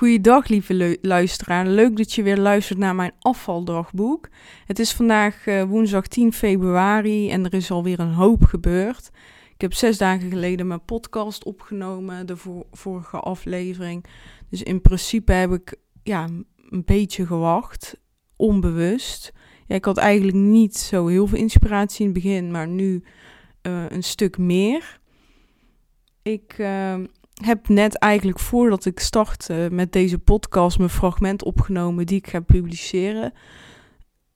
Goeiedag, 0.00 0.48
lieve 0.48 0.98
luisteraar. 1.02 1.66
Leuk 1.66 1.96
dat 1.96 2.12
je 2.12 2.22
weer 2.22 2.38
luistert 2.38 2.78
naar 2.78 2.94
mijn 2.94 3.12
afvaldagboek. 3.18 4.28
Het 4.66 4.78
is 4.78 4.92
vandaag 4.92 5.46
uh, 5.46 5.62
woensdag 5.62 6.06
10 6.06 6.32
februari 6.32 7.30
en 7.30 7.44
er 7.44 7.54
is 7.54 7.70
alweer 7.70 8.00
een 8.00 8.12
hoop 8.12 8.44
gebeurd. 8.44 9.10
Ik 9.54 9.60
heb 9.60 9.74
zes 9.74 9.98
dagen 9.98 10.30
geleden 10.30 10.66
mijn 10.66 10.84
podcast 10.84 11.44
opgenomen, 11.44 12.26
de 12.26 12.36
vorige 12.70 13.16
aflevering. 13.16 14.04
Dus 14.50 14.62
in 14.62 14.80
principe 14.80 15.32
heb 15.32 15.52
ik 15.52 15.76
ja, 16.02 16.28
een 16.70 16.84
beetje 16.84 17.26
gewacht, 17.26 18.00
onbewust. 18.36 19.32
Ik 19.66 19.84
had 19.84 19.96
eigenlijk 19.96 20.36
niet 20.36 20.76
zo 20.76 21.06
heel 21.06 21.26
veel 21.26 21.38
inspiratie 21.38 22.06
in 22.06 22.12
het 22.12 22.22
begin, 22.22 22.50
maar 22.50 22.68
nu 22.68 23.04
uh, 23.62 23.84
een 23.88 24.04
stuk 24.04 24.38
meer. 24.38 25.00
Ik 26.22 26.58
uh, 26.58 26.94
heb 27.40 27.68
net 27.68 27.98
eigenlijk 27.98 28.38
voordat 28.38 28.84
ik 28.84 29.00
start 29.00 29.48
met 29.70 29.92
deze 29.92 30.18
podcast 30.18 30.78
mijn 30.78 30.90
fragment 30.90 31.44
opgenomen 31.44 32.06
die 32.06 32.18
ik 32.18 32.26
ga 32.26 32.40
publiceren. 32.40 33.32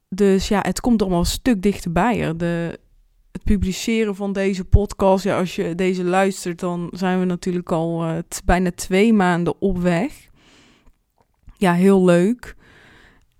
Dus 0.08 0.48
ja, 0.48 0.60
het 0.62 0.80
komt 0.80 1.00
allemaal 1.02 1.20
een 1.20 1.26
stuk 1.26 1.62
dichterbij. 1.62 2.36
De, 2.36 2.78
het 3.32 3.44
publiceren 3.44 4.14
van 4.14 4.32
deze 4.32 4.64
podcast, 4.64 5.24
ja, 5.24 5.38
als 5.38 5.56
je 5.56 5.74
deze 5.74 6.04
luistert, 6.04 6.60
dan 6.60 6.88
zijn 6.92 7.18
we 7.18 7.24
natuurlijk 7.24 7.72
al 7.72 8.08
uh, 8.08 8.18
bijna 8.44 8.70
twee 8.74 9.12
maanden 9.12 9.60
op 9.60 9.78
weg. 9.78 10.28
Ja, 11.56 11.72
heel 11.72 12.04
leuk. 12.04 12.56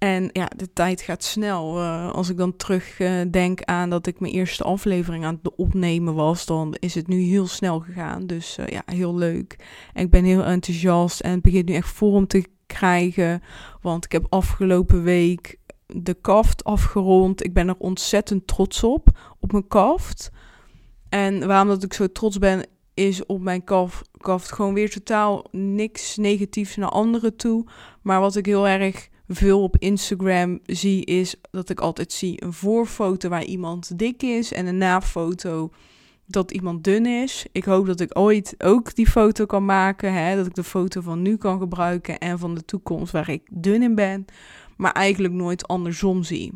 En 0.04 0.28
ja, 0.32 0.50
de 0.56 0.72
tijd 0.72 1.00
gaat 1.00 1.22
snel. 1.22 1.80
Uh, 1.80 2.12
als 2.12 2.28
ik 2.28 2.36
dan 2.36 2.56
terugdenk 2.56 3.60
uh, 3.60 3.74
aan 3.76 3.90
dat 3.90 4.06
ik 4.06 4.20
mijn 4.20 4.32
eerste 4.32 4.64
aflevering 4.64 5.24
aan 5.24 5.40
het 5.42 5.54
opnemen 5.54 6.14
was, 6.14 6.46
dan 6.46 6.74
is 6.78 6.94
het 6.94 7.06
nu 7.08 7.20
heel 7.20 7.46
snel 7.46 7.80
gegaan. 7.80 8.26
Dus 8.26 8.58
uh, 8.58 8.66
ja, 8.66 8.82
heel 8.86 9.14
leuk. 9.14 9.56
Ik 9.94 10.10
ben 10.10 10.24
heel 10.24 10.44
enthousiast 10.44 11.20
en 11.20 11.30
het 11.30 11.42
begint 11.42 11.68
nu 11.68 11.74
echt 11.74 11.88
vorm 11.88 12.26
te 12.26 12.44
krijgen. 12.66 13.42
Want 13.80 14.04
ik 14.04 14.12
heb 14.12 14.26
afgelopen 14.28 15.02
week 15.02 15.56
de 15.86 16.14
kaft 16.14 16.64
afgerond. 16.64 17.44
Ik 17.44 17.54
ben 17.54 17.68
er 17.68 17.78
ontzettend 17.78 18.46
trots 18.46 18.82
op, 18.82 19.18
op 19.40 19.52
mijn 19.52 19.68
kaft. 19.68 20.30
En 21.08 21.46
waarom 21.46 21.68
dat 21.68 21.82
ik 21.82 21.92
zo 21.92 22.12
trots 22.12 22.38
ben, 22.38 22.66
is 22.94 23.26
op 23.26 23.40
mijn 23.40 23.64
kaft, 23.64 24.08
kaft 24.16 24.52
gewoon 24.52 24.74
weer 24.74 24.90
totaal 24.90 25.44
niks 25.50 26.16
negatiefs 26.16 26.76
naar 26.76 26.88
anderen 26.88 27.36
toe. 27.36 27.66
Maar 28.02 28.20
wat 28.20 28.36
ik 28.36 28.46
heel 28.46 28.68
erg 28.68 29.12
veel 29.28 29.62
op 29.62 29.76
Instagram 29.78 30.60
zie, 30.66 31.04
is 31.04 31.34
dat 31.50 31.70
ik 31.70 31.80
altijd 31.80 32.12
zie 32.12 32.42
een 32.42 32.52
voorfoto 32.52 33.28
waar 33.28 33.44
iemand 33.44 33.98
dik 33.98 34.22
is 34.22 34.52
en 34.52 34.66
een 34.66 34.78
nafoto 34.78 35.70
dat 36.26 36.50
iemand 36.50 36.84
dun 36.84 37.06
is. 37.06 37.46
Ik 37.52 37.64
hoop 37.64 37.86
dat 37.86 38.00
ik 38.00 38.18
ooit 38.18 38.54
ook 38.58 38.94
die 38.94 39.06
foto 39.06 39.46
kan 39.46 39.64
maken. 39.64 40.12
Hè? 40.12 40.36
Dat 40.36 40.46
ik 40.46 40.54
de 40.54 40.64
foto 40.64 41.00
van 41.00 41.22
nu 41.22 41.36
kan 41.36 41.58
gebruiken 41.58 42.18
en 42.18 42.38
van 42.38 42.54
de 42.54 42.64
toekomst 42.64 43.12
waar 43.12 43.30
ik 43.30 43.42
dun 43.50 43.82
in 43.82 43.94
ben. 43.94 44.24
Maar 44.76 44.92
eigenlijk 44.92 45.34
nooit 45.34 45.68
andersom 45.68 46.22
zie. 46.22 46.52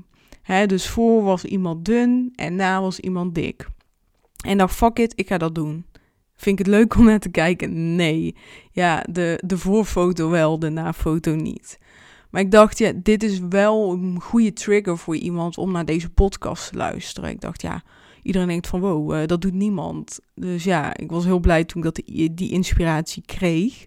Dus 0.66 0.88
voor 0.88 1.22
was 1.22 1.44
iemand 1.44 1.84
dun 1.84 2.32
en 2.34 2.54
na 2.54 2.80
was 2.80 3.00
iemand 3.00 3.34
dik. 3.34 3.66
En 4.44 4.58
dan 4.58 4.70
fuck 4.70 4.98
it, 4.98 5.12
ik 5.16 5.28
ga 5.28 5.38
dat 5.38 5.54
doen. 5.54 5.86
Vind 6.36 6.58
ik 6.58 6.66
het 6.66 6.74
leuk 6.74 6.96
om 6.96 7.04
naar 7.04 7.18
te 7.18 7.28
kijken? 7.28 7.96
Nee. 7.96 8.36
Ja, 8.72 9.04
de, 9.10 9.42
de 9.44 9.58
voorfoto 9.58 10.30
wel, 10.30 10.58
de 10.58 10.68
nafoto 10.68 11.34
niet. 11.34 11.78
Maar 12.30 12.40
ik 12.40 12.50
dacht, 12.50 12.78
ja, 12.78 12.92
dit 13.02 13.22
is 13.22 13.40
wel 13.48 13.92
een 13.92 14.20
goede 14.20 14.52
trigger 14.52 14.98
voor 14.98 15.16
iemand 15.16 15.58
om 15.58 15.72
naar 15.72 15.84
deze 15.84 16.10
podcast 16.10 16.70
te 16.70 16.76
luisteren. 16.76 17.30
Ik 17.30 17.40
dacht, 17.40 17.62
ja, 17.62 17.82
iedereen 18.22 18.48
denkt 18.48 18.66
van 18.66 18.80
wow, 18.80 19.12
uh, 19.12 19.26
dat 19.26 19.40
doet 19.40 19.54
niemand. 19.54 20.20
Dus 20.34 20.64
ja, 20.64 20.96
ik 20.96 21.10
was 21.10 21.24
heel 21.24 21.38
blij 21.38 21.64
toen 21.64 21.84
ik 21.84 21.94
dat, 21.94 22.02
die 22.36 22.50
inspiratie 22.50 23.22
kreeg. 23.26 23.86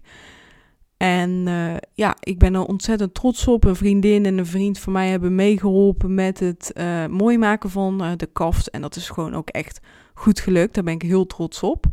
En 0.96 1.30
uh, 1.46 1.74
ja, 1.94 2.16
ik 2.20 2.38
ben 2.38 2.54
er 2.54 2.64
ontzettend 2.64 3.14
trots 3.14 3.46
op. 3.48 3.64
Een 3.64 3.76
vriendin 3.76 4.26
en 4.26 4.38
een 4.38 4.46
vriend 4.46 4.78
van 4.78 4.92
mij 4.92 5.08
hebben 5.08 5.34
meegeholpen 5.34 6.14
met 6.14 6.40
het 6.40 6.72
mooi 7.10 7.38
maken 7.38 7.70
van 7.70 8.14
de 8.16 8.28
kaft. 8.32 8.70
En 8.70 8.80
dat 8.80 8.96
is 8.96 9.08
gewoon 9.08 9.34
ook 9.34 9.48
echt 9.48 9.80
goed 10.14 10.40
gelukt. 10.40 10.74
Daar 10.74 10.84
ben 10.84 10.94
ik 10.94 11.02
heel 11.02 11.26
trots 11.26 11.62
op. 11.62 11.86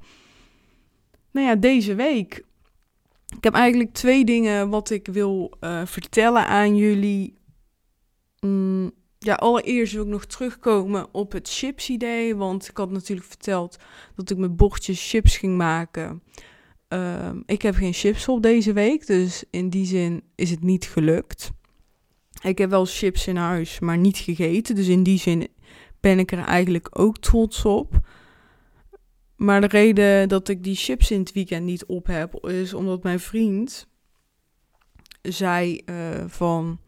Nou 1.31 1.47
ja, 1.47 1.55
deze 1.55 1.95
week 1.95 2.43
ik 3.37 3.43
heb 3.43 3.53
eigenlijk 3.53 3.93
twee 3.93 4.25
dingen 4.25 4.69
wat 4.69 4.89
ik 4.89 5.07
wil 5.07 5.53
uh, 5.61 5.85
vertellen 5.85 6.47
aan 6.47 6.75
jullie. 6.75 7.37
Mm, 8.39 8.91
ja, 9.19 9.33
allereerst 9.33 9.93
wil 9.93 10.03
ik 10.03 10.09
nog 10.09 10.25
terugkomen 10.25 11.07
op 11.11 11.31
het 11.31 11.49
chips 11.49 11.89
idee. 11.89 12.35
Want 12.35 12.69
ik 12.69 12.77
had 12.77 12.91
natuurlijk 12.91 13.27
verteld 13.27 13.77
dat 14.15 14.29
ik 14.29 14.37
met 14.37 14.55
bordjes 14.55 15.09
chips 15.09 15.37
ging 15.37 15.57
maken. 15.57 16.23
Uh, 16.93 17.29
ik 17.45 17.61
heb 17.61 17.75
geen 17.75 17.93
chips 17.93 18.27
op 18.27 18.41
deze 18.41 18.73
week, 18.73 19.07
dus 19.07 19.43
in 19.49 19.69
die 19.69 19.85
zin 19.85 20.23
is 20.35 20.49
het 20.49 20.63
niet 20.63 20.85
gelukt. 20.85 21.51
Ik 22.41 22.57
heb 22.57 22.69
wel 22.69 22.85
chips 22.85 23.27
in 23.27 23.35
huis, 23.35 23.79
maar 23.79 23.97
niet 23.97 24.17
gegeten. 24.17 24.75
Dus 24.75 24.87
in 24.87 25.03
die 25.03 25.19
zin 25.19 25.47
ben 25.99 26.19
ik 26.19 26.31
er 26.31 26.43
eigenlijk 26.43 26.99
ook 26.99 27.17
trots 27.17 27.65
op. 27.65 27.99
Maar 29.39 29.61
de 29.61 29.67
reden 29.67 30.29
dat 30.29 30.47
ik 30.47 30.63
die 30.63 30.75
chips 30.75 31.11
in 31.11 31.19
het 31.19 31.31
weekend 31.31 31.65
niet 31.65 31.85
op 31.85 32.05
heb, 32.05 32.47
is 32.47 32.73
omdat 32.73 33.03
mijn 33.03 33.19
vriend 33.19 33.87
zei 35.21 35.81
uh, 35.85 36.23
van... 36.27 36.79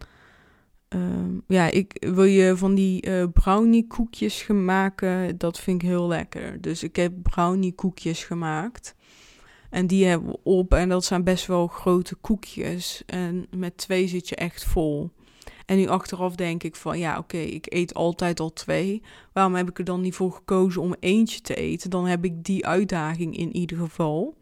Uh, 0.96 1.02
ja, 1.48 1.70
ik 1.70 2.06
wil 2.16 2.24
je 2.24 2.58
van 2.58 2.76
die 2.76 3.08
uh, 3.08 3.24
brownie 3.34 3.88
koekjes 3.88 4.48
maken. 4.48 5.38
Dat 5.38 5.60
vind 5.60 5.82
ik 5.82 5.88
heel 5.88 6.08
lekker. 6.08 6.62
Dus 6.62 6.84
ik 6.84 6.96
heb 6.96 7.14
brownie 7.22 7.74
koekjes 7.74 8.24
gemaakt. 8.24 8.96
En 9.70 9.88
die 9.88 10.06
hebben 10.06 10.30
we 10.30 10.40
op. 10.44 10.74
En 10.74 10.90
dat 10.90 11.06
zijn 11.06 11.24
best 11.24 11.46
wel 11.46 11.68
grote 11.68 12.16
koekjes. 12.16 13.04
En 13.06 13.48
met 13.56 13.78
twee 13.78 14.08
zit 14.08 14.30
je 14.30 14.36
echt 14.36 14.64
vol. 14.64 15.12
En 15.72 15.78
nu 15.78 15.88
achteraf 15.88 16.36
denk 16.36 16.64
ik 16.64 16.76
van 16.76 17.00
ja, 17.00 17.18
oké, 17.18 17.38
ik 17.38 17.74
eet 17.74 17.94
altijd 17.94 18.40
al 18.40 18.54
twee. 18.54 19.02
Waarom 19.34 19.56
heb 19.56 19.70
ik 19.70 19.78
er 19.78 19.84
dan 19.84 20.02
niet 20.02 20.16
voor 20.16 20.32
gekozen 20.32 20.82
om 20.82 20.96
eentje 21.00 21.42
te 21.42 21.56
eten? 21.56 21.90
Dan 21.90 22.06
heb 22.06 22.26
ik 22.26 22.44
die 22.44 22.66
uitdaging 22.66 23.38
in 23.38 23.56
ieder 23.56 23.78
geval. 23.78 24.38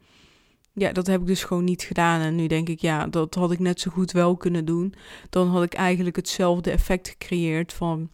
Ja, 0.73 0.91
dat 0.91 1.07
heb 1.07 1.21
ik 1.21 1.27
dus 1.27 1.43
gewoon 1.43 1.63
niet 1.63 1.81
gedaan. 1.81 2.21
En 2.21 2.35
nu 2.35 2.47
denk 2.47 2.69
ik, 2.69 2.79
ja, 2.79 3.07
dat 3.07 3.35
had 3.35 3.51
ik 3.51 3.59
net 3.59 3.79
zo 3.79 3.91
goed 3.91 4.11
wel 4.11 4.37
kunnen 4.37 4.65
doen. 4.65 4.93
Dan 5.29 5.47
had 5.47 5.63
ik 5.63 5.73
eigenlijk 5.73 6.15
hetzelfde 6.15 6.71
effect 6.71 7.07
gecreëerd 7.07 7.73
van 7.73 8.09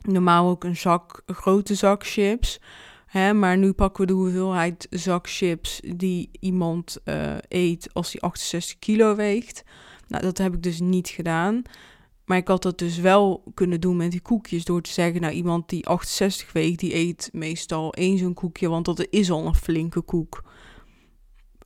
normaal 0.00 0.50
ook 0.50 0.64
een 0.64 0.76
zak, 0.76 1.22
een 1.26 1.34
grote 1.34 1.74
zak 1.74 2.06
chips. 2.06 2.60
Hè, 3.06 3.32
maar 3.32 3.58
nu 3.58 3.72
pakken 3.72 4.00
we 4.00 4.12
de 4.12 4.18
hoeveelheid 4.18 4.86
zak 4.90 5.28
chips 5.28 5.80
die 5.96 6.30
iemand 6.40 6.98
uh, 7.04 7.34
eet 7.48 7.88
als 7.92 8.12
hij 8.12 8.20
68 8.20 8.78
kilo 8.78 9.14
weegt. 9.14 9.64
Nou, 10.08 10.22
dat 10.22 10.38
heb 10.38 10.54
ik 10.54 10.62
dus 10.62 10.80
niet 10.80 11.08
gedaan. 11.08 11.62
Maar 12.30 12.38
ik 12.38 12.48
had 12.48 12.62
dat 12.62 12.78
dus 12.78 12.98
wel 12.98 13.42
kunnen 13.54 13.80
doen 13.80 13.96
met 13.96 14.10
die 14.10 14.20
koekjes. 14.20 14.64
Door 14.64 14.82
te 14.82 14.90
zeggen, 14.90 15.20
nou 15.20 15.32
iemand 15.32 15.68
die 15.68 15.86
68 15.86 16.52
weegt, 16.52 16.78
die 16.78 16.94
eet 16.94 17.30
meestal 17.32 17.94
één 17.94 18.18
zo'n 18.18 18.34
koekje. 18.34 18.68
Want 18.68 18.84
dat 18.84 19.06
is 19.10 19.30
al 19.30 19.46
een 19.46 19.54
flinke 19.54 20.00
koek. 20.00 20.44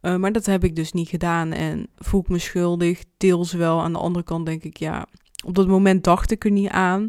Uh, 0.02 0.16
maar 0.16 0.32
dat 0.32 0.46
heb 0.46 0.64
ik 0.64 0.76
dus 0.76 0.92
niet 0.92 1.08
gedaan. 1.08 1.52
En 1.52 1.86
voel 1.96 2.20
ik 2.20 2.28
me 2.28 2.38
schuldig. 2.38 3.04
Deels 3.16 3.52
wel. 3.52 3.80
Aan 3.80 3.92
de 3.92 3.98
andere 3.98 4.24
kant 4.24 4.46
denk 4.46 4.62
ik, 4.62 4.76
ja, 4.76 5.06
op 5.44 5.54
dat 5.54 5.66
moment 5.66 6.04
dacht 6.04 6.30
ik 6.30 6.44
er 6.44 6.50
niet 6.50 6.70
aan. 6.70 7.08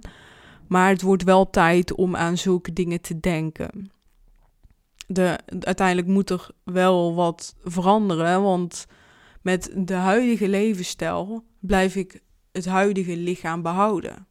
Maar 0.67 0.89
het 0.89 1.01
wordt 1.01 1.23
wel 1.23 1.49
tijd 1.49 1.93
om 1.93 2.15
aan 2.15 2.37
zulke 2.37 2.73
dingen 2.73 3.01
te 3.01 3.19
denken. 3.19 3.91
De, 5.07 5.39
uiteindelijk 5.59 6.07
moet 6.07 6.29
er 6.29 6.49
wel 6.63 7.15
wat 7.15 7.55
veranderen. 7.63 8.41
Want 8.41 8.85
met 9.41 9.71
de 9.75 9.93
huidige 9.93 10.49
levensstijl 10.49 11.43
blijf 11.59 11.95
ik 11.95 12.23
het 12.55 12.65
huidige 12.65 13.17
lichaam 13.17 13.61
behouden. 13.61 14.27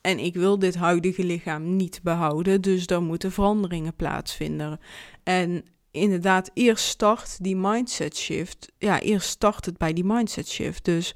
En 0.00 0.18
ik 0.18 0.34
wil 0.34 0.58
dit 0.58 0.74
huidige 0.74 1.24
lichaam 1.24 1.76
niet 1.76 2.00
behouden, 2.02 2.60
dus 2.60 2.86
dan 2.86 3.04
moeten 3.04 3.32
veranderingen 3.32 3.94
plaatsvinden. 3.94 4.80
En 5.22 5.64
inderdaad, 5.90 6.50
eerst 6.54 6.84
start 6.84 7.44
die 7.44 7.56
mindset 7.56 8.16
shift. 8.16 8.72
Ja, 8.78 9.00
eerst 9.00 9.28
start 9.28 9.64
het 9.64 9.78
bij 9.78 9.92
die 9.92 10.04
mindset 10.04 10.48
shift. 10.48 10.84
Dus 10.84 11.14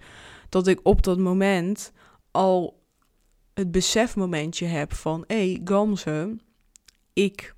dat 0.49 0.67
ik 0.67 0.81
op 0.83 1.03
dat 1.03 1.19
moment 1.19 1.93
al 2.31 2.83
het 3.55 3.71
besefmomentje 3.71 4.67
heb 4.67 4.93
van... 4.93 5.25
hé, 5.27 5.37
hey, 5.37 5.61
Gamze, 5.65 6.37
ik 7.13 7.55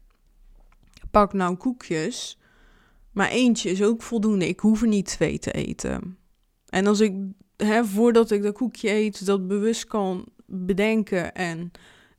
pak 1.10 1.32
nou 1.32 1.56
koekjes, 1.56 2.38
maar 3.10 3.28
eentje 3.28 3.70
is 3.70 3.82
ook 3.82 4.02
voldoende. 4.02 4.48
Ik 4.48 4.60
hoef 4.60 4.82
er 4.82 4.88
niet 4.88 5.06
twee 5.06 5.38
te 5.38 5.50
eten. 5.52 6.18
En 6.68 6.86
als 6.86 7.00
ik 7.00 7.12
hè, 7.64 7.84
voordat 7.84 8.30
ik 8.30 8.42
dat 8.42 8.54
koekje 8.54 8.90
eet, 8.90 9.26
dat 9.26 9.48
bewust 9.48 9.84
kan 9.84 10.24
bedenken 10.46 11.34
en 11.34 11.70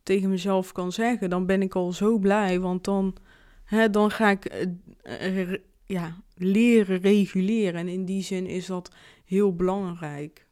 tegen 0.03 0.29
mezelf 0.29 0.71
kan 0.71 0.91
zeggen, 0.91 1.29
dan 1.29 1.45
ben 1.45 1.61
ik 1.61 1.75
al 1.75 1.91
zo 1.91 2.17
blij. 2.17 2.59
Want 2.59 2.83
dan, 2.83 3.15
hè, 3.63 3.89
dan 3.89 4.11
ga 4.11 4.29
ik 4.29 4.67
uh, 5.03 5.53
ja, 5.85 6.15
leren 6.35 6.99
reguleren. 6.99 7.79
En 7.79 7.87
in 7.87 8.05
die 8.05 8.23
zin 8.23 8.47
is 8.47 8.65
dat 8.65 8.95
heel 9.25 9.55
belangrijk. 9.55 10.47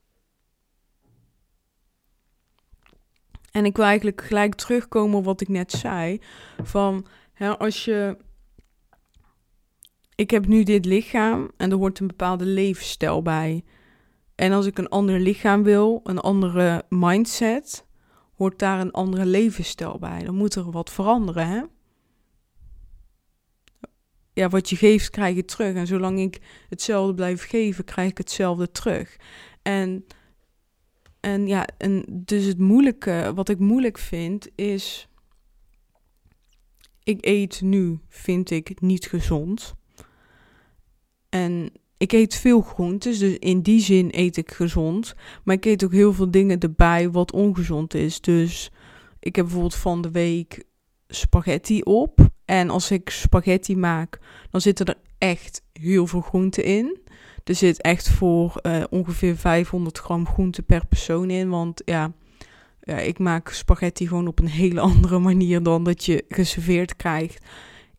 En 3.51 3.65
ik 3.65 3.75
wil 3.75 3.85
eigenlijk 3.85 4.21
gelijk 4.21 4.55
terugkomen 4.55 5.17
op 5.17 5.25
wat 5.25 5.41
ik 5.41 5.47
net 5.47 5.71
zei. 5.71 6.21
Van 6.63 7.05
hè, 7.33 7.57
als 7.57 7.85
je 7.85 8.17
ik 10.15 10.31
heb 10.31 10.47
nu 10.47 10.63
dit 10.63 10.85
lichaam 10.85 11.51
en 11.57 11.71
er 11.71 11.77
hoort 11.77 11.99
een 11.99 12.07
bepaalde 12.07 12.45
levensstijl 12.45 13.21
bij. 13.21 13.63
En 14.35 14.51
als 14.51 14.65
ik 14.65 14.77
een 14.77 14.89
ander 14.89 15.19
lichaam 15.19 15.63
wil, 15.63 15.99
een 16.03 16.19
andere 16.19 16.85
mindset, 16.89 17.85
hoort 18.35 18.59
daar 18.59 18.79
een 18.79 18.91
andere 18.91 19.25
levensstijl 19.25 19.99
bij. 19.99 20.23
Dan 20.23 20.35
moet 20.35 20.55
er 20.55 20.71
wat 20.71 20.91
veranderen, 20.91 21.47
hè? 21.47 21.61
Ja, 24.33 24.49
wat 24.49 24.69
je 24.69 24.75
geeft, 24.75 25.09
krijg 25.09 25.35
je 25.35 25.45
terug. 25.45 25.75
En 25.75 25.87
zolang 25.87 26.19
ik 26.19 26.41
hetzelfde 26.69 27.13
blijf 27.13 27.43
geven, 27.43 27.83
krijg 27.83 28.09
ik 28.09 28.17
hetzelfde 28.17 28.71
terug. 28.71 29.17
En, 29.61 30.05
en 31.19 31.47
ja, 31.47 31.67
en 31.77 32.05
dus 32.09 32.45
het 32.45 32.57
moeilijke, 32.57 33.31
wat 33.35 33.49
ik 33.49 33.59
moeilijk 33.59 33.97
vind, 33.97 34.47
is... 34.55 35.07
Ik 37.03 37.25
eet 37.25 37.61
nu, 37.61 37.99
vind 38.07 38.49
ik, 38.49 38.81
niet 38.81 39.05
gezond. 39.05 39.73
En 41.29 41.71
ik 42.03 42.11
eet 42.11 42.35
veel 42.35 42.61
groentes, 42.61 43.19
dus 43.19 43.37
in 43.37 43.61
die 43.61 43.81
zin 43.81 44.07
eet 44.11 44.37
ik 44.37 44.51
gezond. 44.51 45.15
Maar 45.43 45.55
ik 45.55 45.65
eet 45.65 45.83
ook 45.83 45.91
heel 45.91 46.13
veel 46.13 46.31
dingen 46.31 46.59
erbij 46.59 47.11
wat 47.11 47.31
ongezond 47.31 47.93
is. 47.93 48.21
Dus 48.21 48.71
ik 49.19 49.35
heb 49.35 49.45
bijvoorbeeld 49.45 49.75
van 49.75 50.01
de 50.01 50.11
week 50.11 50.63
spaghetti 51.07 51.81
op. 51.81 52.19
En 52.45 52.69
als 52.69 52.91
ik 52.91 53.09
spaghetti 53.09 53.77
maak, 53.77 54.19
dan 54.49 54.61
zitten 54.61 54.85
er 54.85 54.97
echt 55.17 55.61
heel 55.73 56.07
veel 56.07 56.21
groenten 56.21 56.63
in. 56.63 56.99
Er 57.43 57.55
zit 57.55 57.81
echt 57.81 58.09
voor 58.09 58.59
uh, 58.61 58.83
ongeveer 58.89 59.37
500 59.37 59.97
gram 59.97 60.27
groente 60.27 60.61
per 60.61 60.87
persoon 60.87 61.29
in. 61.29 61.49
Want 61.49 61.81
ja, 61.85 62.13
ja, 62.81 62.97
ik 62.97 63.19
maak 63.19 63.49
spaghetti 63.49 64.07
gewoon 64.07 64.27
op 64.27 64.39
een 64.39 64.47
hele 64.63 64.79
andere 64.79 65.19
manier 65.19 65.63
dan 65.63 65.83
dat 65.83 66.05
je 66.05 66.25
geserveerd 66.27 66.95
krijgt 66.95 67.45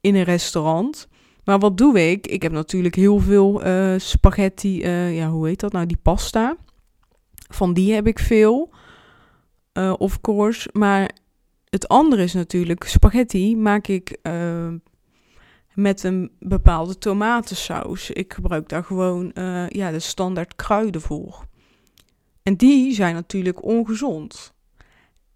in 0.00 0.14
een 0.14 0.24
restaurant. 0.24 1.08
Maar 1.44 1.58
wat 1.58 1.78
doe 1.78 2.10
ik? 2.10 2.26
Ik 2.26 2.42
heb 2.42 2.52
natuurlijk 2.52 2.94
heel 2.94 3.18
veel 3.18 3.66
uh, 3.66 3.94
spaghetti, 3.98 4.82
uh, 4.82 5.16
ja, 5.16 5.28
hoe 5.28 5.46
heet 5.46 5.60
dat 5.60 5.72
nou? 5.72 5.86
Die 5.86 5.98
pasta. 6.02 6.56
Van 7.50 7.74
die 7.74 7.92
heb 7.94 8.06
ik 8.06 8.18
veel, 8.18 8.74
uh, 9.72 9.94
of 9.98 10.20
course. 10.20 10.68
Maar 10.72 11.10
het 11.68 11.88
andere 11.88 12.22
is 12.22 12.32
natuurlijk, 12.32 12.84
spaghetti 12.84 13.56
maak 13.56 13.86
ik 13.86 14.18
met 15.74 16.02
een 16.02 16.30
bepaalde 16.38 16.98
tomatensaus. 16.98 18.10
Ik 18.10 18.32
gebruik 18.32 18.68
daar 18.68 18.84
gewoon 18.84 19.30
ja, 19.68 19.90
de 19.90 19.98
standaard 19.98 20.54
kruiden 20.54 21.00
voor. 21.00 21.46
En 22.42 22.56
die 22.56 22.94
zijn 22.94 23.14
natuurlijk 23.14 23.64
ongezond. 23.64 24.54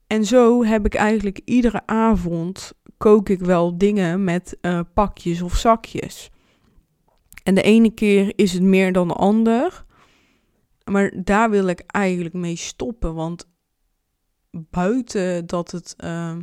En 0.06 0.24
zo 0.24 0.64
heb 0.64 0.86
ik 0.86 0.94
eigenlijk 0.94 1.40
iedere 1.44 1.86
avond 1.86 2.72
kook 2.98 3.28
ik 3.28 3.40
wel 3.40 3.78
dingen 3.78 4.24
met 4.24 4.58
uh, 4.62 4.80
pakjes 4.94 5.42
of 5.42 5.56
zakjes. 5.56 6.30
En 7.42 7.54
de 7.54 7.62
ene 7.62 7.90
keer 7.90 8.32
is 8.36 8.52
het 8.52 8.62
meer 8.62 8.92
dan 8.92 9.08
de 9.08 9.14
ander. 9.14 9.84
Maar 10.84 11.12
daar 11.24 11.50
wil 11.50 11.66
ik 11.66 11.80
eigenlijk 11.86 12.34
mee 12.34 12.56
stoppen. 12.56 13.14
Want 13.14 13.48
buiten 14.50 15.46
dat 15.46 15.70
het 15.70 15.94
uh, 16.04 16.36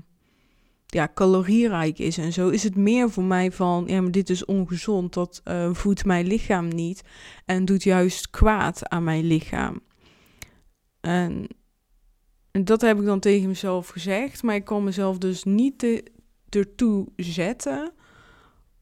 ja, 0.85 1.11
calorierijk 1.13 1.99
is 1.99 2.17
en 2.17 2.33
zo, 2.33 2.49
is 2.49 2.63
het 2.63 2.75
meer 2.75 3.09
voor 3.09 3.23
mij 3.23 3.51
van: 3.51 3.83
ja, 3.87 4.01
maar 4.01 4.11
dit 4.11 4.29
is 4.29 4.45
ongezond. 4.45 5.13
Dat 5.13 5.41
uh, 5.45 5.73
voedt 5.73 6.05
mijn 6.05 6.27
lichaam 6.27 6.67
niet. 6.67 7.03
En 7.45 7.65
doet 7.65 7.83
juist 7.83 8.29
kwaad 8.29 8.89
aan 8.89 9.03
mijn 9.03 9.23
lichaam. 9.23 9.81
En 11.01 11.47
en 12.55 12.65
dat 12.65 12.81
heb 12.81 12.99
ik 12.99 13.05
dan 13.05 13.19
tegen 13.19 13.47
mezelf 13.47 13.87
gezegd. 13.87 14.43
Maar 14.43 14.55
ik 14.55 14.65
kan 14.65 14.83
mezelf 14.83 15.17
dus 15.17 15.43
niet 15.43 15.79
te, 15.79 16.03
ertoe 16.55 17.07
zetten 17.15 17.93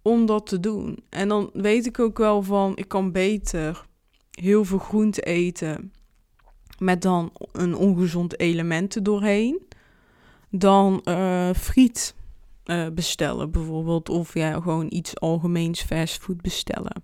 om 0.01 0.25
dat 0.25 0.45
te 0.47 0.59
doen. 0.59 1.03
En 1.09 1.27
dan 1.27 1.49
weet 1.53 1.85
ik 1.85 1.99
ook 1.99 2.17
wel 2.17 2.43
van, 2.43 2.75
ik 2.75 2.87
kan 2.87 3.11
beter 3.11 3.85
heel 4.31 4.65
veel 4.65 4.77
groente 4.77 5.21
eten 5.21 5.91
met 6.77 7.01
dan 7.01 7.31
een 7.51 7.75
ongezond 7.75 8.39
element 8.39 8.95
er 8.95 9.03
doorheen, 9.03 9.61
dan 10.49 11.01
uh, 11.03 11.49
friet 11.53 12.15
uh, 12.65 12.87
bestellen 12.89 13.51
bijvoorbeeld, 13.51 14.09
of 14.09 14.33
ja, 14.33 14.61
gewoon 14.61 14.85
iets 14.89 15.19
algemeens 15.19 15.81
fastfood 15.81 16.41
bestellen. 16.41 17.03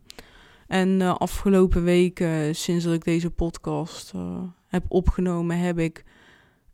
En 0.67 0.99
uh, 0.99 1.15
afgelopen 1.15 1.83
weken, 1.83 2.55
sinds 2.55 2.83
dat 2.83 2.93
ik 2.93 3.03
deze 3.03 3.31
podcast 3.31 4.13
heb 4.67 4.85
opgenomen, 4.87 5.59
heb 5.59 5.79
ik 5.79 6.03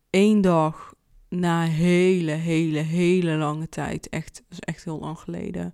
één 0.10 0.42
dag 0.42 0.95
na 1.40 1.62
hele, 1.64 2.32
hele, 2.32 2.80
hele 2.80 3.36
lange 3.36 3.70
tijd, 3.70 4.10
echt, 4.10 4.36
dat 4.36 4.52
is 4.52 4.60
echt 4.60 4.84
heel 4.84 5.00
lang 5.00 5.20
geleden, 5.20 5.74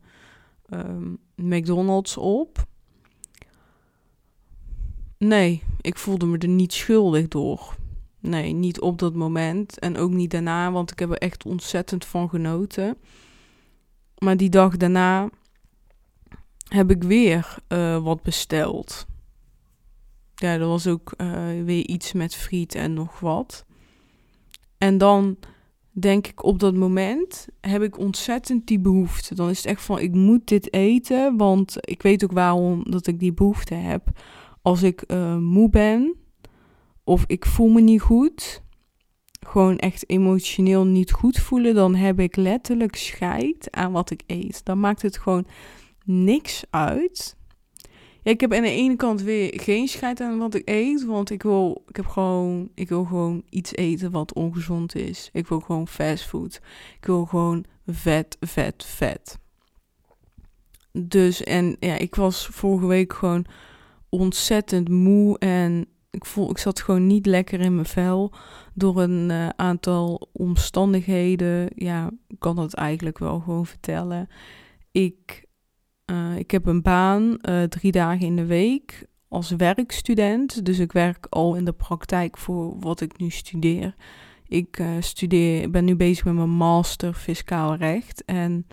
um, 0.70 1.18
McDonald's 1.36 2.18
op. 2.18 2.66
Nee, 5.18 5.64
ik 5.82 5.98
voelde 5.98 6.26
me 6.26 6.38
er 6.38 6.48
niet 6.48 6.74
schuldig 6.74 7.28
door. 7.28 7.76
Nee, 8.20 8.54
niet 8.54 8.80
op 8.80 9.00
dat 9.00 9.16
moment 9.16 9.80
en 9.80 9.98
ook 9.98 10.12
niet 10.12 10.32
daarna, 10.32 10.72
want 10.72 10.92
ik 10.92 11.00
heb 11.00 11.10
er 11.10 11.18
echt 11.18 11.46
ontzettend 11.46 12.06
van 12.06 12.30
genoten. 12.30 12.98
Maar 14.18 14.38
die 14.38 14.50
dag 14.50 14.78
daarna 14.78 15.30
heb 16.68 16.92
ik 16.92 17.04
weer 17.04 17.58
uh, 17.68 18.04
wat 18.04 18.22
besteld. 18.22 19.06
Ja, 20.36 20.54
er 20.54 20.68
was 20.68 20.88
ook 20.88 21.14
uh, 21.18 21.64
weer 21.64 21.88
iets 21.88 22.14
met 22.14 22.36
friet 22.36 22.76
en 22.76 22.94
nog 22.94 23.20
wat. 23.20 23.66
En 24.82 24.98
dan 24.98 25.38
denk 25.92 26.28
ik 26.28 26.44
op 26.44 26.60
dat 26.60 26.76
moment 26.76 27.48
heb 27.60 27.82
ik 27.82 27.98
ontzettend 27.98 28.68
die 28.68 28.80
behoefte. 28.80 29.36
Dan 29.36 29.50
is 29.50 29.58
het 29.58 29.66
echt 29.66 29.82
van 29.84 30.00
ik 30.00 30.14
moet 30.14 30.48
dit 30.48 30.74
eten, 30.74 31.38
want 31.38 31.78
ik 31.80 32.02
weet 32.02 32.24
ook 32.24 32.32
waarom 32.32 32.92
dat 32.92 33.08
ik 33.08 33.20
die 33.20 33.34
behoefte 33.34 33.74
heb. 33.74 34.10
Als 34.62 34.84
ik 34.84 35.04
uh, 35.08 35.38
moe 35.38 35.70
ben 35.70 36.16
of 37.04 37.24
ik 37.28 37.46
voel 37.46 37.70
me 37.70 37.82
niet 37.82 38.02
goed, 38.02 38.64
gewoon 39.48 39.78
echt 39.78 40.10
emotioneel 40.10 40.86
niet 40.86 41.12
goed 41.12 41.38
voelen, 41.38 41.76
dan 41.76 41.96
heb 41.96 42.20
ik 42.20 42.36
letterlijk 42.36 42.96
scheid 42.96 43.72
aan 43.72 43.92
wat 43.92 44.12
ik 44.12 44.24
eet. 44.28 44.66
Dan 44.66 44.80
maakt 44.80 45.02
het 45.02 45.18
gewoon 45.18 45.46
niks 46.06 46.64
uit 46.70 47.38
ja, 48.24 48.32
ik 48.32 48.42
heb 48.42 48.54
aan 48.54 48.62
de 48.62 48.70
ene 48.70 48.96
kant 48.96 49.22
weer 49.22 49.62
geen 49.62 49.88
scheid 49.88 50.22
aan 50.22 50.38
wat 50.38 50.54
ik 50.54 50.70
eet. 50.70 51.06
Want 51.06 51.30
ik 51.30 51.44
wil, 51.44 51.84
ik 51.88 51.96
heb 51.96 52.06
gewoon, 52.06 52.70
ik 52.76 52.90
wil 52.90 53.04
gewoon 53.04 53.44
iets 53.50 53.76
eten 53.76 54.12
wat 54.12 54.34
ongezond 54.34 54.96
is. 54.96 55.30
Ik 55.34 55.48
wil 55.48 55.60
gewoon 55.60 55.88
fastfood. 55.88 56.62
Ik 57.00 57.06
wil 57.06 57.26
gewoon 57.26 57.66
vet, 57.86 58.38
vet, 58.40 58.86
vet. 58.86 59.40
Dus 60.92 61.44
en 61.44 61.76
ja, 61.80 61.98
ik 61.98 62.16
was 62.16 62.48
vorige 62.48 62.86
week 62.86 63.14
gewoon 63.14 63.46
ontzettend 64.10 64.90
moe 64.90 65.40
en 65.40 65.88
ik 66.12 66.26
voel, 66.26 66.50
ik 66.50 66.58
zat 66.58 66.82
gewoon 66.82 67.08
niet 67.08 67.26
lekker 67.26 67.60
in 67.60 67.74
mijn 67.76 67.88
vel 67.88 68.32
door 68.74 69.02
een 69.02 69.30
uh, 69.30 69.50
aantal 69.56 70.30
omstandigheden. 70.32 71.68
Ja, 71.76 72.12
ik 72.28 72.40
kan 72.40 72.56
dat 72.56 72.74
eigenlijk 72.74 73.18
wel 73.18 73.40
gewoon 73.40 73.66
vertellen. 73.66 74.28
Ik 74.92 75.46
uh, 76.12 76.38
ik 76.38 76.52
heb 76.52 76.66
een 76.66 76.82
baan 76.82 77.38
uh, 77.42 77.64
drie 77.64 77.92
dagen 77.92 78.26
in 78.26 78.36
de 78.36 78.46
week 78.46 79.06
als 79.28 79.50
werkstudent. 79.50 80.66
Dus 80.66 80.80
ik 80.80 80.92
werk 80.92 81.28
al 81.30 81.56
in 81.56 81.66
de 81.66 81.74
praktijk 81.74 82.38
voor 82.38 82.80
wat 82.80 83.02
ik 83.02 83.18
nu 83.18 83.30
studeer. 83.30 83.96
Ik 84.48 84.80
uh, 84.80 84.88
studeer, 85.00 85.70
ben 85.70 85.86
nu 85.86 85.96
bezig 85.96 86.26
met 86.26 86.34
mijn 86.34 86.50
master 86.50 87.14
fiscaal 87.14 87.76
recht. 87.76 88.26
En 88.26 88.68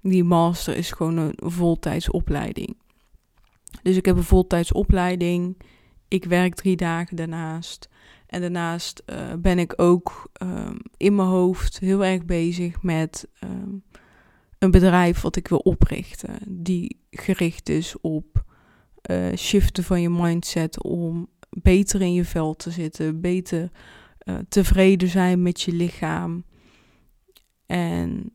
die 0.00 0.24
master 0.24 0.76
is 0.76 0.92
gewoon 0.92 1.16
een 1.16 1.34
voltijdsopleiding. 1.36 2.76
Dus 3.82 3.96
ik 3.96 4.06
heb 4.06 4.16
een 4.16 4.22
voltijdsopleiding. 4.22 5.56
Ik 6.08 6.24
werk 6.24 6.54
drie 6.54 6.76
dagen 6.76 7.16
daarnaast. 7.16 7.88
En 8.26 8.40
daarnaast 8.40 9.02
ben 9.38 9.58
ik 9.58 9.72
ook 9.76 10.30
ehm, 10.32 10.76
in 10.96 11.14
mijn 11.14 11.28
hoofd 11.28 11.78
heel 11.78 12.04
erg 12.04 12.24
bezig 12.24 12.82
met 12.82 13.28
um, 13.44 13.82
een 14.64 14.70
bedrijf 14.70 15.20
wat 15.20 15.36
ik 15.36 15.48
wil 15.48 15.58
oprichten. 15.58 16.38
Die 16.48 17.00
gericht 17.10 17.68
is 17.68 18.00
op 18.00 18.44
uh, 19.10 19.36
shiften 19.36 19.84
van 19.84 20.00
je 20.00 20.10
mindset 20.10 20.82
om 20.82 21.28
beter 21.50 22.00
in 22.00 22.12
je 22.12 22.24
vel 22.24 22.54
te 22.54 22.70
zitten, 22.70 23.20
beter 23.20 23.70
uh, 24.24 24.34
tevreden 24.48 25.08
zijn 25.08 25.42
met 25.42 25.60
je 25.60 25.72
lichaam. 25.72 26.44
En 27.66 28.32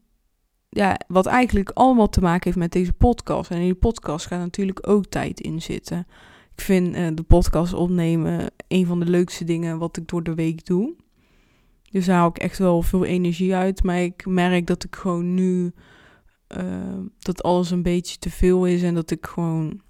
ja, 0.70 1.00
wat 1.08 1.26
eigenlijk 1.26 1.70
allemaal 1.70 2.10
te 2.10 2.22
maken 2.22 2.44
heeft 2.44 2.58
met 2.58 2.72
deze 2.72 2.94
podcast. 2.94 3.52
En 3.52 3.58
in 3.58 3.64
die 3.64 3.76
podcast 3.76 4.26
gaat 4.26 4.40
natuurlijk 4.40 4.88
ook 4.90 5.06
tijd 5.06 5.40
in 5.40 5.62
zitten. 5.62 6.08
Ik 6.56 6.62
vind 6.62 6.96
uh, 6.96 7.08
de 7.14 7.24
podcast 7.24 7.74
opnemen 7.74 8.52
een 8.68 8.86
van 8.86 9.00
de 9.00 9.06
leukste 9.06 9.44
dingen 9.44 9.78
wat 9.78 9.98
ik 9.98 10.08
door 10.08 10.24
de 10.24 10.34
week 10.34 10.66
doe. 10.66 10.96
Dus 11.92 12.06
daar 12.06 12.18
haal 12.18 12.30
ik 12.30 12.38
echt 12.38 12.58
wel 12.58 12.82
veel 12.82 13.06
energie 13.06 13.56
uit. 13.56 13.84
Maar 13.84 14.02
ik 14.02 14.26
merk 14.26 14.68
dat 14.68 14.84
ik 14.84 14.96
gewoon 14.96 15.34
nu 15.34 15.74
uh, 16.58 16.98
dat 17.20 17.44
alles 17.44 17.72
een 17.72 17.84
beetje 17.84 18.18
te 18.18 18.30
veel 18.30 18.66
is 18.66 18.84
en 18.84 18.94
dat 18.94 19.12
ik 19.12 19.26
gewoon 19.26 19.82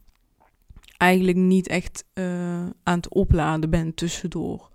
eigenlijk 0.97 1.37
niet 1.37 1.67
echt 1.67 2.05
uh, 2.13 2.65
aan 2.83 2.97
het 2.97 3.09
opladen 3.09 3.69
ben 3.69 3.93
tussendoor. 3.93 4.69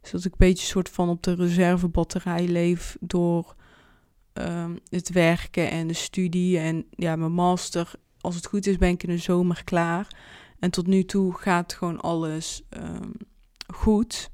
Dus 0.00 0.10
dat 0.10 0.24
ik 0.24 0.32
een 0.32 0.38
beetje 0.38 0.66
soort 0.66 0.88
van 0.88 1.08
op 1.08 1.22
de 1.22 1.34
reservebatterij 1.34 2.48
leef 2.48 2.96
door 3.00 3.54
uh, 4.34 4.70
het 4.88 5.10
werken 5.12 5.70
en 5.70 5.86
de 5.86 5.94
studie. 5.94 6.58
En 6.58 6.84
ja, 6.90 7.16
mijn 7.16 7.32
master 7.32 7.92
als 8.20 8.34
het 8.34 8.46
goed 8.46 8.66
is, 8.66 8.78
ben 8.78 8.88
ik 8.88 9.02
in 9.02 9.08
de 9.08 9.18
zomer 9.18 9.64
klaar. 9.64 10.08
En 10.58 10.70
tot 10.70 10.86
nu 10.86 11.04
toe 11.04 11.34
gaat 11.34 11.72
gewoon 11.72 12.00
alles 12.00 12.62
ehm, 12.68 13.10
goed. 13.74 14.30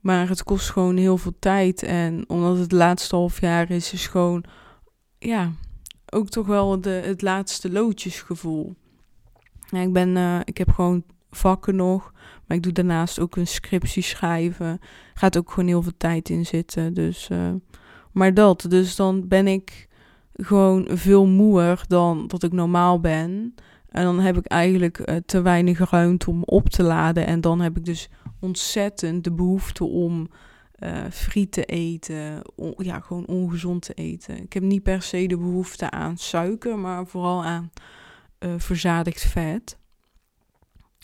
Maar 0.00 0.28
het 0.28 0.42
kost 0.42 0.70
gewoon 0.70 0.96
heel 0.96 1.16
veel 1.18 1.36
tijd. 1.38 1.82
En 1.82 2.24
omdat 2.28 2.58
het 2.58 2.72
laatste 2.72 3.16
half 3.16 3.40
jaar 3.40 3.70
is, 3.70 3.92
is 3.92 4.06
gewoon, 4.06 4.44
ja, 5.18 5.52
ook 6.10 6.28
toch 6.28 6.46
wel 6.46 6.80
de, 6.80 6.90
het 6.90 7.22
laatste 7.22 7.70
loodjesgevoel. 7.70 8.74
Ik, 9.70 9.92
ben, 9.92 10.16
uh, 10.16 10.40
ik 10.44 10.58
heb 10.58 10.70
gewoon 10.70 11.02
vakken 11.30 11.76
nog. 11.76 12.12
Maar 12.46 12.56
ik 12.56 12.62
doe 12.62 12.72
daarnaast 12.72 13.20
ook 13.20 13.36
een 13.36 13.46
scriptie 13.46 14.02
schrijven. 14.02 14.80
Gaat 15.14 15.38
ook 15.38 15.50
gewoon 15.50 15.68
heel 15.68 15.82
veel 15.82 15.96
tijd 15.96 16.28
in 16.28 16.46
zitten. 16.46 16.94
Dus, 16.94 17.28
uh, 17.32 17.50
maar 18.12 18.34
dat. 18.34 18.66
Dus 18.68 18.96
dan 18.96 19.28
ben 19.28 19.46
ik 19.46 19.88
gewoon 20.32 20.88
veel 20.90 21.26
moeer 21.26 21.84
dan 21.86 22.26
dat 22.26 22.42
ik 22.42 22.52
normaal 22.52 23.00
ben. 23.00 23.54
En 23.88 24.04
dan 24.04 24.20
heb 24.20 24.36
ik 24.36 24.46
eigenlijk 24.46 24.98
uh, 24.98 25.16
te 25.26 25.40
weinig 25.40 25.90
ruimte 25.90 26.30
om 26.30 26.42
op 26.44 26.68
te 26.68 26.82
laden. 26.82 27.26
En 27.26 27.40
dan 27.40 27.60
heb 27.60 27.76
ik 27.76 27.84
dus 27.84 28.08
ontzettend 28.40 29.24
de 29.24 29.32
behoefte 29.32 29.84
om 29.84 30.28
uh, 30.78 31.04
friet 31.10 31.52
te 31.52 31.64
eten. 31.64 32.42
ja, 32.76 33.00
gewoon 33.00 33.26
ongezond 33.26 33.82
te 33.82 33.94
eten. 33.94 34.42
Ik 34.42 34.52
heb 34.52 34.62
niet 34.62 34.82
per 34.82 35.02
se 35.02 35.26
de 35.26 35.36
behoefte 35.36 35.90
aan 35.90 36.16
suiker, 36.16 36.78
maar 36.78 37.06
vooral 37.06 37.44
aan 37.44 37.70
uh, 38.40 38.54
verzadigd 38.56 39.24
vet. 39.24 39.78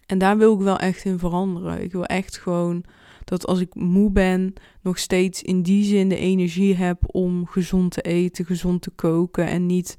En 0.06 0.18
daar 0.18 0.38
wil 0.38 0.54
ik 0.54 0.60
wel 0.60 0.78
echt 0.78 1.04
in 1.04 1.18
veranderen. 1.18 1.82
Ik 1.82 1.92
wil 1.92 2.04
echt 2.04 2.38
gewoon 2.38 2.84
dat 3.24 3.46
als 3.46 3.60
ik 3.60 3.74
moe 3.74 4.10
ben, 4.10 4.54
nog 4.80 4.98
steeds 4.98 5.42
in 5.42 5.62
die 5.62 5.84
zin 5.84 6.08
de 6.08 6.16
energie 6.16 6.74
heb 6.74 6.98
om 7.06 7.46
gezond 7.46 7.90
te 7.90 8.02
eten, 8.02 8.44
gezond 8.44 8.82
te 8.82 8.90
koken 8.90 9.46
en 9.46 9.66
niet 9.66 9.96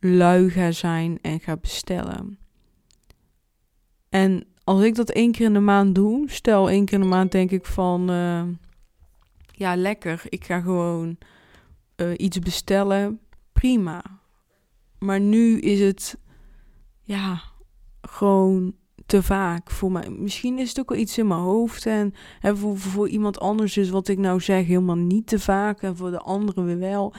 lui 0.00 0.50
ga 0.50 0.70
zijn 0.70 1.18
en 1.22 1.40
ga 1.40 1.56
bestellen. 1.56 2.38
En 4.08 4.44
als 4.64 4.82
ik 4.82 4.94
dat 4.94 5.10
één 5.10 5.32
keer 5.32 5.46
in 5.46 5.52
de 5.52 5.60
maand 5.60 5.94
doe, 5.94 6.30
stel 6.30 6.70
één 6.70 6.84
keer 6.84 6.98
in 6.98 7.04
de 7.04 7.10
maand 7.10 7.32
denk 7.32 7.50
ik 7.50 7.64
van, 7.64 8.10
uh, 8.10 8.42
ja 9.58 9.76
lekker, 9.76 10.22
ik 10.28 10.44
ga 10.44 10.60
gewoon 10.60 11.18
uh, 11.96 12.12
iets 12.16 12.38
bestellen, 12.38 13.20
prima. 13.52 14.02
Maar 14.98 15.20
nu 15.20 15.60
is 15.60 15.80
het, 15.80 16.18
ja, 17.02 17.42
gewoon 18.00 18.74
te 19.06 19.22
vaak 19.22 19.70
voor 19.70 19.92
mij. 19.92 20.10
Misschien 20.10 20.58
is 20.58 20.68
het 20.68 20.80
ook 20.80 20.88
wel 20.88 20.98
iets 20.98 21.18
in 21.18 21.26
mijn 21.26 21.40
hoofd. 21.40 21.86
En, 21.86 22.14
en 22.40 22.56
voor, 22.56 22.78
voor 22.78 23.08
iemand 23.08 23.40
anders 23.40 23.76
is 23.76 23.90
wat 23.90 24.08
ik 24.08 24.18
nou 24.18 24.40
zeg 24.40 24.66
helemaal 24.66 24.96
niet 24.96 25.26
te 25.26 25.38
vaak. 25.38 25.82
En 25.82 25.96
voor 25.96 26.10
de 26.10 26.20
anderen 26.20 26.64
weer 26.64 26.78
wel. 26.78 27.14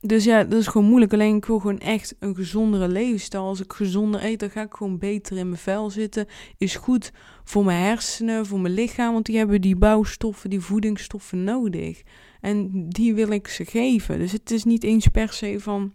Dus 0.00 0.24
ja, 0.24 0.44
dat 0.44 0.60
is 0.60 0.66
gewoon 0.66 0.86
moeilijk. 0.86 1.12
Alleen 1.12 1.36
ik 1.36 1.44
wil 1.44 1.58
gewoon 1.58 1.78
echt 1.78 2.16
een 2.18 2.34
gezondere 2.34 2.88
levensstijl. 2.88 3.44
Als 3.44 3.60
ik 3.60 3.72
gezonder 3.72 4.24
eet, 4.24 4.40
dan 4.40 4.50
ga 4.50 4.62
ik 4.62 4.74
gewoon 4.74 4.98
beter 4.98 5.36
in 5.36 5.48
mijn 5.48 5.60
vel 5.60 5.90
zitten. 5.90 6.26
Is 6.58 6.76
goed 6.76 7.12
voor 7.44 7.64
mijn 7.64 7.82
hersenen, 7.82 8.46
voor 8.46 8.60
mijn 8.60 8.74
lichaam. 8.74 9.12
Want 9.12 9.26
die 9.26 9.36
hebben 9.36 9.60
die 9.60 9.76
bouwstoffen, 9.76 10.50
die 10.50 10.60
voedingsstoffen 10.60 11.44
nodig. 11.44 12.02
En 12.40 12.88
die 12.88 13.14
wil 13.14 13.30
ik 13.30 13.48
ze 13.48 13.64
geven. 13.64 14.18
Dus 14.18 14.32
het 14.32 14.50
is 14.50 14.64
niet 14.64 14.84
eens 14.84 15.06
per 15.06 15.32
se 15.32 15.60
van... 15.60 15.92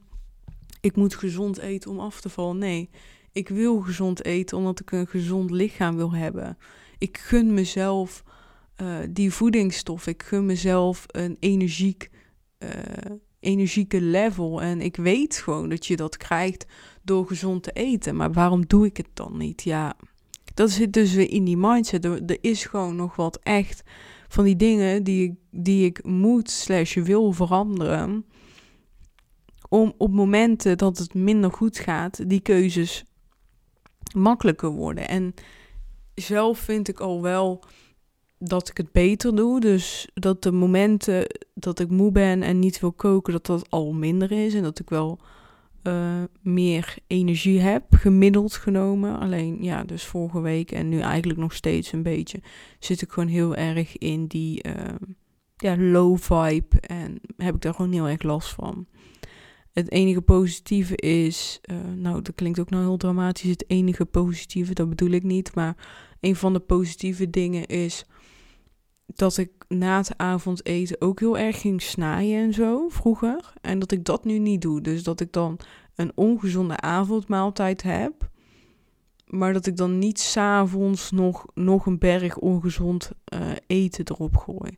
Ik 0.81 0.95
moet 0.95 1.15
gezond 1.15 1.57
eten 1.57 1.91
om 1.91 1.99
af 1.99 2.21
te 2.21 2.29
vallen. 2.29 2.57
Nee, 2.57 2.89
ik 3.31 3.49
wil 3.49 3.79
gezond 3.79 4.25
eten 4.25 4.57
omdat 4.57 4.79
ik 4.79 4.91
een 4.91 5.07
gezond 5.07 5.51
lichaam 5.51 5.95
wil 5.95 6.13
hebben. 6.13 6.57
Ik 6.97 7.17
gun 7.17 7.53
mezelf 7.53 8.23
uh, 8.81 8.97
die 9.09 9.31
voedingsstof. 9.31 10.07
Ik 10.07 10.23
gun 10.23 10.45
mezelf 10.45 11.03
een 11.07 11.37
energiek, 11.39 12.09
uh, 12.59 12.69
energieke 13.43 14.01
level. 14.01 14.61
En 14.61 14.81
ik 14.81 14.95
weet 14.95 15.37
gewoon 15.37 15.69
dat 15.69 15.85
je 15.85 15.95
dat 15.95 16.17
krijgt 16.17 16.65
door 17.01 17.27
gezond 17.27 17.63
te 17.63 17.71
eten. 17.71 18.15
Maar 18.15 18.31
waarom 18.31 18.67
doe 18.67 18.85
ik 18.85 18.97
het 18.97 19.09
dan 19.13 19.37
niet? 19.37 19.63
Ja, 19.63 19.95
dat 20.53 20.69
zit 20.69 20.93
dus 20.93 21.13
weer 21.13 21.29
in 21.29 21.43
die 21.43 21.57
mindset. 21.57 22.05
Er, 22.05 22.37
is 22.41 22.65
gewoon 22.65 22.95
nog 22.95 23.15
wat 23.15 23.39
echt 23.43 23.83
van 24.27 24.43
die 24.43 24.55
dingen 24.55 25.03
die 25.03 25.23
ik, 25.23 25.35
die 25.51 25.85
ik 25.85 26.03
moet 26.03 26.49
slash 26.49 26.95
wil 26.95 27.31
veranderen. 27.31 28.25
Om 29.69 29.93
op 29.97 30.11
momenten 30.11 30.77
dat 30.77 30.97
het 30.97 31.13
minder 31.13 31.51
goed 31.51 31.79
gaat, 31.79 32.29
die 32.29 32.41
keuzes 32.41 33.05
makkelijker 34.15 34.69
worden. 34.69 35.07
En 35.07 35.33
zelf 36.15 36.59
vind 36.59 36.87
ik 36.87 36.99
al 36.99 37.21
wel 37.21 37.63
dat 38.47 38.69
ik 38.69 38.77
het 38.77 38.91
beter 38.91 39.35
doe. 39.35 39.59
Dus 39.59 40.09
dat 40.13 40.43
de 40.43 40.51
momenten 40.51 41.27
dat 41.53 41.79
ik 41.79 41.89
moe 41.89 42.11
ben 42.11 42.41
en 42.41 42.59
niet 42.59 42.79
wil 42.79 42.91
koken, 42.91 43.33
dat 43.33 43.45
dat 43.45 43.69
al 43.69 43.93
minder 43.93 44.31
is. 44.31 44.53
En 44.53 44.63
dat 44.63 44.79
ik 44.79 44.89
wel 44.89 45.19
uh, 45.83 46.23
meer 46.41 46.95
energie 47.07 47.59
heb, 47.59 47.83
gemiddeld 47.89 48.53
genomen. 48.53 49.19
Alleen 49.19 49.63
ja, 49.63 49.83
dus 49.83 50.05
vorige 50.05 50.41
week 50.41 50.71
en 50.71 50.89
nu 50.89 50.99
eigenlijk 50.99 51.39
nog 51.39 51.53
steeds 51.53 51.91
een 51.91 52.03
beetje, 52.03 52.41
zit 52.79 53.01
ik 53.01 53.11
gewoon 53.11 53.29
heel 53.29 53.55
erg 53.55 53.97
in 53.97 54.27
die 54.27 54.67
uh, 54.67 54.73
ja, 55.57 55.77
low 55.77 56.17
vibe. 56.17 56.79
En 56.79 57.19
heb 57.37 57.55
ik 57.55 57.61
daar 57.61 57.73
gewoon 57.73 57.91
heel 57.91 58.07
erg 58.07 58.21
last 58.21 58.49
van. 58.49 58.87
Het 59.71 59.91
enige 59.91 60.21
positieve 60.21 60.95
is, 60.95 61.59
uh, 61.71 61.77
nou 61.95 62.21
dat 62.21 62.35
klinkt 62.35 62.59
ook 62.59 62.69
nou 62.69 62.83
heel 62.83 62.97
dramatisch, 62.97 63.49
het 63.49 63.63
enige 63.67 64.05
positieve, 64.05 64.73
dat 64.73 64.89
bedoel 64.89 65.09
ik 65.09 65.23
niet, 65.23 65.55
maar 65.55 65.75
een 66.19 66.35
van 66.35 66.53
de 66.53 66.59
positieve 66.59 67.29
dingen 67.29 67.65
is 67.65 68.05
dat 69.15 69.37
ik 69.37 69.51
na 69.67 69.97
het 69.97 70.17
avondeten 70.17 71.01
ook 71.01 71.19
heel 71.19 71.37
erg 71.37 71.61
ging 71.61 71.81
snijden 71.81 72.37
en 72.37 72.53
zo 72.53 72.89
vroeger. 72.89 73.53
En 73.61 73.79
dat 73.79 73.91
ik 73.91 74.05
dat 74.05 74.25
nu 74.25 74.37
niet 74.39 74.61
doe. 74.61 74.81
Dus 74.81 75.03
dat 75.03 75.19
ik 75.19 75.31
dan 75.31 75.59
een 75.95 76.11
ongezonde 76.15 76.79
avondmaaltijd 76.79 77.83
heb. 77.83 78.31
Maar 79.27 79.53
dat 79.53 79.65
ik 79.65 79.77
dan 79.77 79.99
niet 79.99 80.19
s'avonds 80.19 81.11
nog, 81.11 81.45
nog 81.53 81.85
een 81.85 81.99
berg 81.99 82.37
ongezond 82.37 83.11
uh, 83.33 83.51
eten 83.67 84.05
erop 84.07 84.37
gooi. 84.37 84.77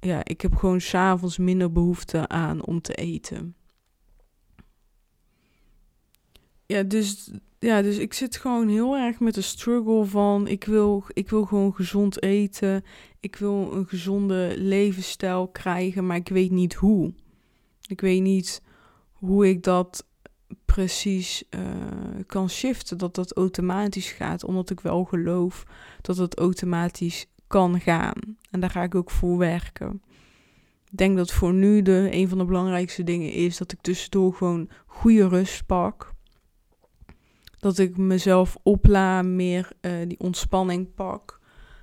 Ja, 0.00 0.20
ik 0.24 0.40
heb 0.40 0.54
gewoon 0.54 0.80
s'avonds 0.80 1.38
minder 1.38 1.72
behoefte 1.72 2.28
aan 2.28 2.64
om 2.64 2.80
te 2.80 2.94
eten. 2.94 3.54
Ja, 6.68 6.82
dus, 6.82 7.30
ja, 7.58 7.82
dus 7.82 7.98
ik 7.98 8.12
zit 8.12 8.36
gewoon 8.36 8.68
heel 8.68 8.96
erg 8.96 9.20
met 9.20 9.34
de 9.34 9.40
struggle 9.40 10.04
van 10.04 10.46
ik 10.46 10.64
wil, 10.64 11.04
ik 11.12 11.30
wil 11.30 11.44
gewoon 11.44 11.74
gezond 11.74 12.22
eten. 12.22 12.84
Ik 13.20 13.36
wil 13.36 13.72
een 13.72 13.86
gezonde 13.86 14.54
levensstijl 14.56 15.48
krijgen, 15.48 16.06
maar 16.06 16.16
ik 16.16 16.28
weet 16.28 16.50
niet 16.50 16.74
hoe. 16.74 17.12
Ik 17.86 18.00
weet 18.00 18.22
niet 18.22 18.62
hoe 19.12 19.48
ik 19.48 19.62
dat 19.62 20.06
precies 20.64 21.44
uh, 21.50 21.60
kan 22.26 22.50
shiften, 22.50 22.98
dat 22.98 23.14
dat 23.14 23.36
automatisch 23.36 24.10
gaat, 24.10 24.44
omdat 24.44 24.70
ik 24.70 24.80
wel 24.80 25.04
geloof 25.04 25.64
dat 26.00 26.16
het 26.16 26.38
automatisch 26.38 27.26
kan 27.46 27.80
gaan. 27.80 28.36
En 28.50 28.60
daar 28.60 28.70
ga 28.70 28.82
ik 28.82 28.94
ook 28.94 29.10
voor 29.10 29.38
werken. 29.38 30.02
Ik 30.90 30.98
denk 30.98 31.16
dat 31.16 31.32
voor 31.32 31.54
nu 31.54 31.82
de 31.82 32.08
een 32.10 32.28
van 32.28 32.38
de 32.38 32.44
belangrijkste 32.44 33.04
dingen 33.04 33.32
is 33.32 33.56
dat 33.56 33.72
ik 33.72 33.80
tussendoor 33.80 34.34
gewoon 34.34 34.68
goede 34.86 35.28
rust 35.28 35.66
pak 35.66 36.16
dat 37.58 37.78
ik 37.78 37.96
mezelf 37.96 38.56
opla, 38.62 39.22
meer 39.22 39.70
uh, 39.80 39.92
die 40.06 40.18
ontspanning 40.18 40.94
pak. 40.94 41.40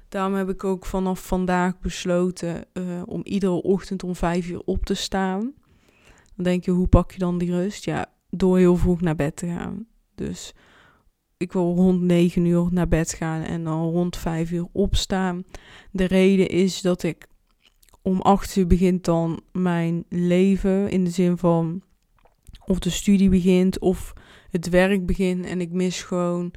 Daarom 0.09 0.33
heb 0.33 0.49
ik 0.49 0.63
ook 0.63 0.85
vanaf 0.85 1.27
vandaag 1.27 1.79
besloten 1.79 2.65
uh, 2.73 3.01
om 3.05 3.21
iedere 3.23 3.61
ochtend 3.61 4.03
om 4.03 4.15
vijf 4.15 4.49
uur 4.49 4.61
op 4.65 4.85
te 4.85 4.93
staan. 4.93 5.53
Dan 6.35 6.43
denk 6.43 6.65
je, 6.65 6.71
hoe 6.71 6.87
pak 6.87 7.11
je 7.11 7.19
dan 7.19 7.37
die 7.37 7.51
rust? 7.51 7.85
Ja, 7.85 8.05
door 8.29 8.57
heel 8.57 8.75
vroeg 8.75 9.01
naar 9.01 9.15
bed 9.15 9.35
te 9.35 9.47
gaan. 9.47 9.87
Dus 10.15 10.53
ik 11.37 11.53
wil 11.53 11.75
rond 11.75 12.01
negen 12.01 12.45
uur 12.45 12.67
naar 12.71 12.87
bed 12.87 13.13
gaan 13.13 13.41
en 13.41 13.63
dan 13.63 13.89
rond 13.89 14.17
vijf 14.17 14.51
uur 14.51 14.67
opstaan. 14.71 15.43
De 15.91 16.05
reden 16.05 16.49
is 16.49 16.81
dat 16.81 17.03
ik 17.03 17.27
om 18.01 18.21
acht 18.21 18.55
uur 18.55 18.67
begint 18.67 19.05
dan 19.05 19.41
mijn 19.51 20.05
leven 20.09 20.89
in 20.89 21.03
de 21.03 21.09
zin 21.09 21.37
van 21.37 21.81
of 22.65 22.79
de 22.79 22.89
studie 22.89 23.29
begint 23.29 23.79
of 23.79 24.13
het 24.55 24.69
werk 24.69 25.05
begin 25.05 25.45
en 25.45 25.61
ik 25.61 25.71
mis 25.71 26.01
gewoon 26.01 26.51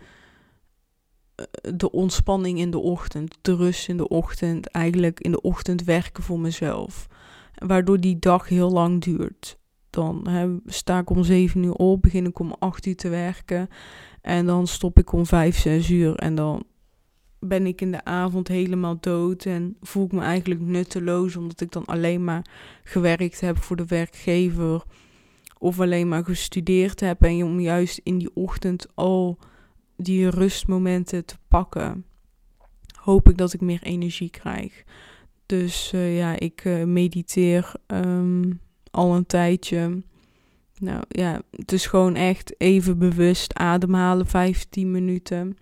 eh, 1.34 1.44
de 1.74 1.90
ontspanning 1.90 2.58
in 2.58 2.70
de 2.70 2.78
ochtend, 2.78 3.38
de 3.40 3.56
rust 3.56 3.88
in 3.88 3.96
de 3.96 4.08
ochtend, 4.08 4.66
eigenlijk 4.66 5.20
in 5.20 5.30
de 5.30 5.40
ochtend 5.40 5.84
werken 5.84 6.22
voor 6.22 6.40
mezelf. 6.40 7.06
Waardoor 7.54 8.00
die 8.00 8.18
dag 8.18 8.48
heel 8.48 8.70
lang 8.70 9.02
duurt. 9.02 9.58
Dan 9.90 10.26
sta 10.66 10.98
ik 10.98 11.10
om 11.10 11.24
7 11.24 11.62
uur 11.62 11.72
op, 11.72 12.02
begin 12.02 12.26
ik 12.26 12.38
om 12.38 12.54
8 12.58 12.86
uur 12.86 12.96
te 12.96 13.08
werken 13.08 13.68
en 14.20 14.46
dan 14.46 14.66
stop 14.66 14.98
ik 14.98 15.12
om 15.12 15.26
5, 15.26 15.58
6 15.58 15.90
uur 15.90 16.14
en 16.14 16.34
dan 16.34 16.64
ben 17.40 17.66
ik 17.66 17.80
in 17.80 17.90
de 17.90 18.04
avond 18.04 18.48
helemaal 18.48 18.96
dood 19.00 19.44
en 19.44 19.76
voel 19.80 20.04
ik 20.04 20.12
me 20.12 20.20
eigenlijk 20.20 20.60
nutteloos 20.60 21.36
omdat 21.36 21.60
ik 21.60 21.72
dan 21.72 21.84
alleen 21.84 22.24
maar 22.24 22.46
gewerkt 22.84 23.40
heb 23.40 23.56
voor 23.56 23.76
de 23.76 23.86
werkgever 23.86 24.82
of 25.58 25.80
alleen 25.80 26.08
maar 26.08 26.24
gestudeerd 26.24 27.00
heb 27.00 27.22
en 27.22 27.44
om 27.44 27.60
juist 27.60 28.00
in 28.02 28.18
die 28.18 28.34
ochtend 28.34 28.86
al 28.94 29.38
die 29.96 30.28
rustmomenten 30.28 31.24
te 31.24 31.36
pakken, 31.48 32.04
hoop 33.00 33.28
ik 33.28 33.36
dat 33.36 33.52
ik 33.52 33.60
meer 33.60 33.82
energie 33.82 34.30
krijg. 34.30 34.84
Dus 35.46 35.92
uh, 35.94 36.16
ja, 36.18 36.38
ik 36.38 36.64
uh, 36.64 36.84
mediteer 36.84 37.72
um, 37.86 38.60
al 38.90 39.14
een 39.14 39.26
tijdje. 39.26 40.02
Nou 40.78 41.02
ja, 41.08 41.42
het 41.50 41.72
is 41.72 41.86
gewoon 41.86 42.14
echt 42.14 42.60
even 42.60 42.98
bewust 42.98 43.54
ademhalen, 43.54 44.26
15 44.26 44.90
minuten. 44.90 45.56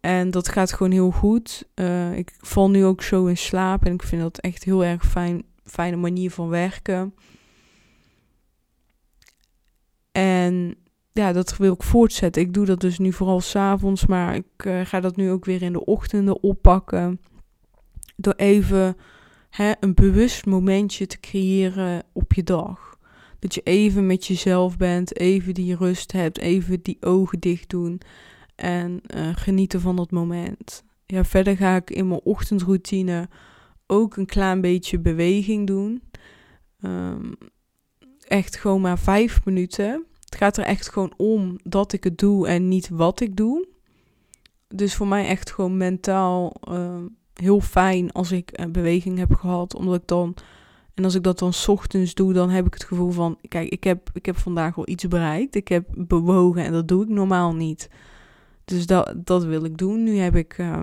En 0.00 0.30
dat 0.30 0.48
gaat 0.48 0.72
gewoon 0.72 0.92
heel 0.92 1.10
goed. 1.10 1.68
Uh, 1.74 2.16
ik 2.16 2.34
val 2.38 2.70
nu 2.70 2.84
ook 2.84 3.02
zo 3.02 3.26
in 3.26 3.36
slaap 3.36 3.84
en 3.84 3.92
ik 3.92 4.02
vind 4.02 4.22
dat 4.22 4.38
echt 4.38 4.64
heel 4.64 4.84
erg 4.84 5.06
fijn, 5.06 5.42
fijne 5.64 5.96
manier 5.96 6.30
van 6.30 6.48
werken. 6.48 7.14
En 10.16 10.76
ja, 11.12 11.32
dat 11.32 11.56
wil 11.56 11.72
ik 11.72 11.82
voortzetten. 11.82 12.42
Ik 12.42 12.52
doe 12.52 12.66
dat 12.66 12.80
dus 12.80 12.98
nu 12.98 13.12
vooral 13.12 13.40
s'avonds, 13.40 14.06
maar 14.06 14.34
ik 14.34 14.64
uh, 14.66 14.80
ga 14.84 15.00
dat 15.00 15.16
nu 15.16 15.30
ook 15.30 15.44
weer 15.44 15.62
in 15.62 15.72
de 15.72 15.84
ochtenden 15.84 16.42
oppakken. 16.42 17.20
Door 18.16 18.32
even 18.36 18.96
hè, 19.50 19.72
een 19.80 19.94
bewust 19.94 20.46
momentje 20.46 21.06
te 21.06 21.20
creëren 21.20 22.02
op 22.12 22.32
je 22.32 22.42
dag. 22.42 22.98
Dat 23.38 23.54
je 23.54 23.60
even 23.60 24.06
met 24.06 24.26
jezelf 24.26 24.76
bent, 24.76 25.18
even 25.18 25.54
die 25.54 25.76
rust 25.76 26.12
hebt, 26.12 26.38
even 26.38 26.82
die 26.82 26.96
ogen 27.00 27.40
dicht 27.40 27.70
doen 27.70 28.00
en 28.54 29.00
uh, 29.14 29.28
genieten 29.34 29.80
van 29.80 29.96
dat 29.96 30.10
moment. 30.10 30.84
Ja, 31.06 31.24
verder 31.24 31.56
ga 31.56 31.76
ik 31.76 31.90
in 31.90 32.08
mijn 32.08 32.20
ochtendroutine 32.24 33.28
ook 33.86 34.16
een 34.16 34.26
klein 34.26 34.60
beetje 34.60 34.98
beweging 34.98 35.66
doen. 35.66 36.02
Um, 36.84 37.34
echt 38.28 38.56
gewoon 38.56 38.80
maar 38.80 38.98
vijf 38.98 39.44
minuten. 39.44 40.04
Het 40.24 40.36
gaat 40.36 40.56
er 40.56 40.64
echt 40.64 40.88
gewoon 40.88 41.12
om 41.16 41.58
dat 41.64 41.92
ik 41.92 42.04
het 42.04 42.18
doe 42.18 42.48
en 42.48 42.68
niet 42.68 42.88
wat 42.88 43.20
ik 43.20 43.36
doe. 43.36 43.66
Dus 44.68 44.94
voor 44.94 45.08
mij 45.08 45.26
echt 45.26 45.50
gewoon 45.50 45.76
mentaal 45.76 46.54
uh, 46.70 46.96
heel 47.34 47.60
fijn 47.60 48.12
als 48.12 48.32
ik 48.32 48.50
een 48.52 48.72
beweging 48.72 49.18
heb 49.18 49.34
gehad. 49.34 49.74
Omdat 49.74 49.94
ik 49.94 50.06
dan, 50.06 50.34
en 50.94 51.04
als 51.04 51.14
ik 51.14 51.22
dat 51.22 51.38
dan 51.38 51.52
ochtends 51.66 52.14
doe, 52.14 52.32
dan 52.32 52.50
heb 52.50 52.66
ik 52.66 52.74
het 52.74 52.84
gevoel 52.84 53.10
van, 53.10 53.38
kijk, 53.48 53.68
ik 53.68 53.84
heb, 53.84 54.10
ik 54.12 54.26
heb 54.26 54.36
vandaag 54.36 54.74
wel 54.74 54.88
iets 54.88 55.08
bereikt. 55.08 55.54
Ik 55.54 55.68
heb 55.68 55.88
bewogen 55.94 56.64
en 56.64 56.72
dat 56.72 56.88
doe 56.88 57.02
ik 57.02 57.08
normaal 57.08 57.54
niet. 57.54 57.88
Dus 58.64 58.86
dat, 58.86 59.14
dat 59.16 59.44
wil 59.44 59.64
ik 59.64 59.76
doen. 59.76 60.02
Nu 60.02 60.16
heb 60.16 60.36
ik 60.36 60.58
uh, 60.58 60.80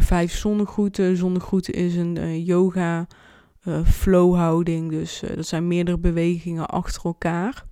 vijf 0.00 0.32
zonnegroeten. 0.32 1.16
Zonnegroeten 1.16 1.74
is 1.74 1.96
een 1.96 2.16
uh, 2.16 2.46
yoga 2.46 3.06
uh, 3.64 3.86
flow 3.86 4.34
houding. 4.34 4.90
Dus 4.90 5.22
dat 5.34 5.46
zijn 5.46 5.66
meerdere 5.68 5.98
bewegingen 5.98 6.66
achter 6.66 7.04
elkaar. 7.04 7.64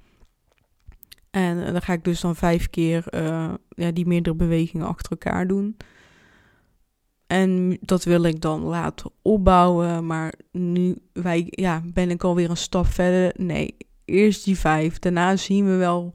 En 1.30 1.72
dan 1.72 1.82
ga 1.82 1.92
ik 1.92 2.04
dus 2.04 2.20
dan 2.20 2.36
vijf 2.36 2.70
keer 2.70 3.04
ja, 3.68 3.90
die 3.92 4.06
meerdere 4.06 4.36
bewegingen 4.36 4.86
achter 4.86 5.10
elkaar 5.10 5.46
doen. 5.46 5.76
En 7.26 7.78
dat 7.80 8.04
wil 8.04 8.22
ik 8.22 8.40
dan 8.40 8.62
laten 8.62 9.10
opbouwen. 9.22 10.06
Maar 10.06 10.34
nu 10.50 10.96
wij, 11.12 11.46
ja, 11.46 11.82
ben 11.92 12.10
ik 12.10 12.24
alweer 12.24 12.50
een 12.50 12.56
stap 12.56 12.86
verder. 12.86 13.32
Nee, 13.36 13.76
eerst 14.04 14.44
die 14.44 14.58
vijf. 14.58 14.98
Daarna 14.98 15.36
zien 15.36 15.64
we 15.64 15.76
wel 15.76 16.14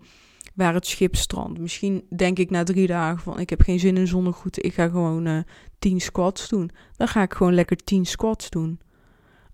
waar 0.55 0.73
het 0.73 0.87
schip 0.87 1.15
strandt. 1.15 1.59
Misschien 1.59 2.05
denk 2.15 2.39
ik 2.39 2.49
na 2.49 2.63
drie 2.63 2.87
dagen 2.87 3.19
van 3.19 3.39
ik 3.39 3.49
heb 3.49 3.61
geen 3.61 3.79
zin 3.79 3.97
in 3.97 4.07
zonnegoed. 4.07 4.65
Ik 4.65 4.73
ga 4.73 4.87
gewoon 4.87 5.27
uh, 5.27 5.39
tien 5.79 6.01
squats 6.01 6.49
doen. 6.49 6.69
Dan 6.95 7.07
ga 7.07 7.21
ik 7.21 7.33
gewoon 7.33 7.53
lekker 7.53 7.77
tien 7.77 8.05
squats 8.05 8.49
doen. 8.49 8.79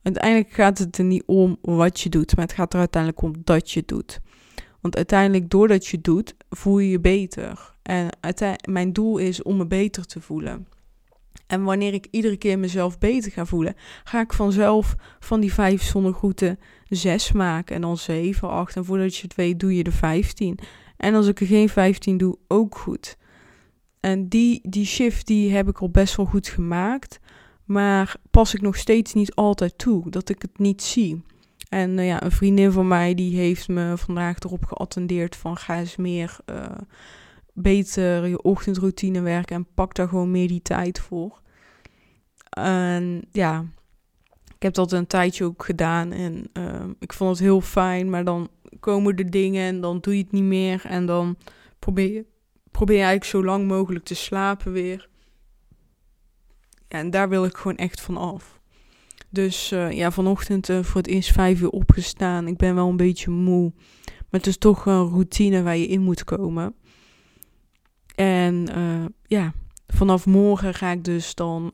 Uiteindelijk 0.03 0.51
gaat 0.51 0.77
het 0.77 0.97
er 0.97 1.03
niet 1.03 1.23
om 1.25 1.57
wat 1.61 1.99
je 1.99 2.09
doet. 2.09 2.35
Maar 2.35 2.45
het 2.45 2.53
gaat 2.53 2.73
er 2.73 2.79
uiteindelijk 2.79 3.21
om 3.21 3.33
dat 3.43 3.71
je 3.71 3.83
doet. 3.85 4.19
Want 4.81 4.95
uiteindelijk 4.95 5.49
doordat 5.49 5.87
je 5.87 6.01
doet, 6.01 6.35
voel 6.49 6.79
je 6.79 6.89
je 6.89 6.99
beter. 6.99 7.75
En 7.81 8.09
mijn 8.69 8.93
doel 8.93 9.17
is 9.17 9.41
om 9.41 9.57
me 9.57 9.67
beter 9.67 10.05
te 10.05 10.21
voelen. 10.21 10.67
En 11.47 11.63
wanneer 11.63 11.93
ik 11.93 12.07
iedere 12.11 12.37
keer 12.37 12.59
mezelf 12.59 12.97
beter 12.97 13.31
ga 13.31 13.45
voelen, 13.45 13.75
ga 14.03 14.19
ik 14.19 14.33
vanzelf 14.33 14.95
van 15.19 15.39
die 15.39 15.53
vijf 15.53 15.83
zonnegroeten 15.83 16.59
zes 16.87 17.31
maken 17.31 17.75
en 17.75 17.81
dan 17.81 17.97
zeven, 17.97 18.49
acht. 18.49 18.75
En 18.75 18.85
voordat 18.85 19.15
je 19.15 19.23
het 19.23 19.35
weet, 19.35 19.59
doe 19.59 19.75
je 19.75 19.83
de 19.83 19.91
vijftien. 19.91 20.59
En 20.97 21.15
als 21.15 21.27
ik 21.27 21.39
er 21.39 21.47
geen 21.47 21.69
15 21.69 22.17
doe, 22.17 22.37
ook 22.47 22.77
goed. 22.77 23.17
En 23.99 24.27
die, 24.27 24.61
die 24.69 24.85
shift 24.85 25.27
die 25.27 25.51
heb 25.51 25.67
ik 25.67 25.79
al 25.79 25.89
best 25.89 26.15
wel 26.15 26.25
goed 26.25 26.47
gemaakt. 26.47 27.19
Maar 27.65 28.15
pas 28.31 28.53
ik 28.53 28.61
nog 28.61 28.77
steeds 28.77 29.13
niet 29.13 29.35
altijd 29.35 29.77
toe. 29.77 30.09
Dat 30.09 30.29
ik 30.29 30.41
het 30.41 30.59
niet 30.59 30.83
zie. 30.83 31.23
En 31.69 31.97
uh, 31.97 32.07
ja, 32.07 32.23
een 32.23 32.31
vriendin 32.31 32.71
van 32.71 32.87
mij 32.87 33.13
die 33.13 33.37
heeft 33.37 33.67
me 33.67 33.97
vandaag 33.97 34.39
erop 34.39 34.65
geattendeerd 34.65 35.35
van 35.35 35.57
ga 35.57 35.79
eens 35.79 35.95
meer 35.95 36.37
uh, 36.45 36.65
beter 37.53 38.27
je 38.27 38.41
ochtendroutine 38.41 39.21
werken 39.21 39.55
en 39.55 39.67
pak 39.73 39.95
daar 39.95 40.07
gewoon 40.07 40.31
meer 40.31 40.47
die 40.47 40.61
tijd 40.61 40.99
voor. 40.99 41.41
En 42.49 43.21
ja, 43.31 43.65
ik 44.55 44.61
heb 44.63 44.73
dat 44.73 44.91
een 44.91 45.07
tijdje 45.07 45.43
ook 45.43 45.65
gedaan 45.65 46.11
en 46.11 46.49
uh, 46.53 46.83
ik 46.99 47.13
vond 47.13 47.29
het 47.29 47.39
heel 47.39 47.61
fijn, 47.61 48.09
maar 48.09 48.23
dan 48.23 48.49
komen 48.79 49.15
de 49.15 49.29
dingen 49.29 49.63
en 49.63 49.81
dan 49.81 49.99
doe 49.99 50.17
je 50.17 50.23
het 50.23 50.31
niet 50.31 50.43
meer. 50.43 50.85
En 50.85 51.05
dan 51.05 51.37
probeer 51.79 52.13
je, 52.13 52.25
probeer 52.71 52.97
je 52.97 53.03
eigenlijk 53.03 53.31
zo 53.31 53.43
lang 53.43 53.67
mogelijk 53.67 54.05
te 54.05 54.15
slapen 54.15 54.71
weer. 54.71 55.09
En 56.93 57.09
daar 57.09 57.29
wil 57.29 57.45
ik 57.45 57.57
gewoon 57.57 57.77
echt 57.77 58.01
van 58.01 58.17
af. 58.17 58.59
Dus 59.29 59.71
uh, 59.71 59.91
ja, 59.91 60.11
vanochtend 60.11 60.69
uh, 60.69 60.83
voor 60.83 61.01
het 61.01 61.09
eerst 61.09 61.31
vijf 61.31 61.61
uur 61.61 61.69
opgestaan. 61.69 62.47
Ik 62.47 62.57
ben 62.57 62.75
wel 62.75 62.89
een 62.89 62.97
beetje 62.97 63.29
moe. 63.29 63.71
Maar 64.05 64.39
het 64.39 64.47
is 64.47 64.57
toch 64.57 64.85
een 64.85 65.07
routine 65.09 65.63
waar 65.63 65.77
je 65.77 65.87
in 65.87 66.01
moet 66.01 66.23
komen. 66.23 66.75
En 68.15 68.69
uh, 68.77 69.05
ja, 69.23 69.53
vanaf 69.87 70.25
morgen 70.25 70.73
ga 70.73 70.91
ik 70.91 71.03
dus 71.03 71.35
dan 71.35 71.73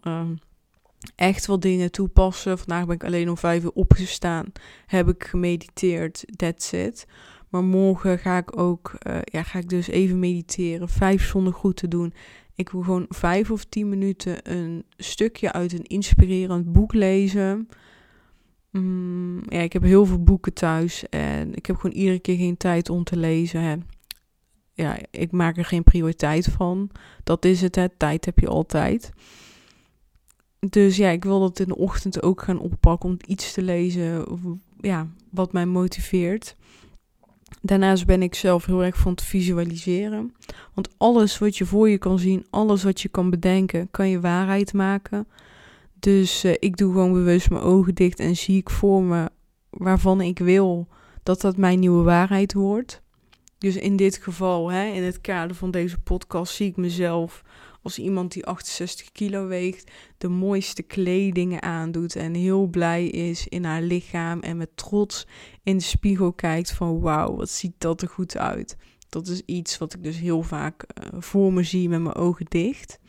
echt 1.16 1.46
wat 1.46 1.62
dingen 1.62 1.92
toepassen. 1.92 2.58
Vandaag 2.58 2.86
ben 2.86 2.96
ik 2.96 3.04
alleen 3.04 3.30
om 3.30 3.38
vijf 3.38 3.64
uur 3.64 3.72
opgestaan. 3.72 4.46
Heb 4.86 5.08
ik 5.08 5.24
gemediteerd. 5.24 6.26
That's 6.36 6.72
it. 6.72 7.08
Maar 7.50 7.64
morgen 7.64 8.20
ga 8.20 8.38
ik 8.38 8.60
ook, 8.60 8.92
ja, 9.24 9.44
ga 9.44 9.60
ik 9.60 9.70
dus 9.70 9.88
even 9.88 10.20
mediteren. 10.20 10.90
Vijf 10.90 11.28
zonder 11.28 11.54
goed 11.54 11.76
te 11.76 11.88
doen. 11.88 12.14
Ik 12.60 12.70
wil 12.70 12.82
gewoon 12.82 13.06
vijf 13.10 13.52
of 13.52 13.64
tien 13.64 13.90
minuten 13.90 14.52
een 14.52 14.86
stukje 14.98 15.52
uit 15.52 15.74
een 15.74 15.84
inspirerend 15.84 16.72
boek 16.72 16.94
lezen. 16.94 17.70
Mm, 18.72 19.42
ja, 19.48 19.60
ik 19.60 19.74
heb 19.74 19.84
heel 19.84 20.06
veel 20.06 20.24
boeken 20.24 20.54
thuis 20.54 21.10
en 21.10 21.56
ik 21.56 21.66
heb 21.66 21.76
gewoon 21.76 21.96
iedere 21.96 22.20
keer 22.20 22.38
geen 22.38 22.58
tijd 22.58 22.90
om 22.90 23.04
te 23.04 23.18
lezen. 23.18 23.62
Hè. 23.62 23.76
Ja, 24.74 24.98
ik 25.12 25.32
maak 25.32 25.58
er 25.58 25.66
geen 25.66 25.84
prioriteit 25.84 26.46
van. 26.46 26.90
Dat 27.24 27.46
is 27.46 27.62
het, 27.62 27.76
hè. 27.76 27.90
tijd 27.90 28.26
heb 28.26 28.40
je 28.40 28.48
altijd. 28.48 29.12
Dus 30.60 30.98
ja, 30.98 31.10
ik 31.10 31.24
wil 31.24 31.40
dat 31.40 31.60
in 31.60 31.68
de 31.68 31.78
ochtend 31.78 32.24
ook 32.24 32.42
gaan 32.42 32.60
oppakken 32.60 33.10
om 33.10 33.18
iets 33.28 33.54
te 33.54 33.62
lezen 33.62 34.26
ja, 34.80 35.08
wat 35.32 35.54
mij 35.54 35.66
motiveert. 35.66 36.56
Daarnaast 37.62 38.06
ben 38.06 38.22
ik 38.22 38.36
zelf 38.36 38.66
heel 38.66 38.84
erg 38.84 38.98
van 38.98 39.16
te 39.16 39.26
visualiseren. 39.26 40.34
Want 40.74 40.90
alles 40.98 41.38
wat 41.38 41.58
je 41.58 41.66
voor 41.66 41.90
je 41.90 41.98
kan 41.98 42.20
zien, 42.20 42.46
alles 42.50 42.84
wat 42.84 43.02
je 43.02 43.10
kan 43.10 43.30
bedenken, 43.30 43.88
kan 43.92 44.10
je 44.10 44.20
waarheid 44.20 44.74
maken. 44.74 45.28
Dus 46.00 46.46
uh, 46.46 46.54
ik 46.60 46.78
doe 46.78 46.92
gewoon 46.92 47.14
bewust 47.14 47.50
mijn 47.50 47.64
ogen 47.64 47.96
dicht 47.96 48.20
en 48.20 48.36
zie 48.36 48.58
ik 48.58 48.70
voor 48.70 49.04
me 49.04 49.30
waarvan 49.70 50.22
ik 50.22 50.40
wil 50.40 50.88
dat 51.24 51.42
dat 51.42 51.58
mijn 51.58 51.80
nieuwe 51.80 52.04
waarheid 52.04 52.54
wordt. 52.54 53.02
Dus 53.58 53.76
in 53.76 53.96
dit 53.96 54.18
geval, 54.18 54.72
hè, 54.72 54.86
in 54.86 55.04
het 55.04 55.22
kader 55.22 55.56
van 55.56 55.72
deze 55.72 56.00
podcast, 56.00 56.54
zie 56.56 56.68
ik 56.68 56.78
mezelf 56.78 57.44
als 57.82 58.00
iemand 58.00 58.32
die 58.32 58.46
68 58.46 59.12
kilo 59.12 59.48
weegt, 59.48 59.92
de 60.18 60.28
mooiste 60.28 60.84
kledingen 60.84 61.62
aandoet 61.62 62.16
en 62.16 62.34
heel 62.34 62.68
blij 62.68 63.08
is 63.08 63.48
in 63.48 63.64
haar 63.64 63.82
lichaam 63.82 64.40
en 64.40 64.58
met 64.58 64.78
trots 64.78 65.28
in 65.64 65.78
de 65.78 65.84
spiegel 65.84 66.34
kijkt 66.34 66.72
van 66.72 67.00
wauw, 67.00 67.36
wat 67.36 67.50
ziet 67.50 67.74
dat 67.78 68.02
er 68.02 68.08
goed 68.08 68.38
uit. 68.38 68.78
Dat 69.10 69.28
is 69.28 69.42
iets 69.46 69.78
wat 69.78 69.94
ik 69.94 70.04
dus 70.04 70.20
heel 70.20 70.44
vaak 70.44 70.84
uh, 70.84 71.22
voor 71.22 71.54
me 71.54 71.64
zie 71.64 71.90
met 71.90 72.02
mijn 72.02 72.16
ogen 72.16 72.46
dicht. 72.46 73.00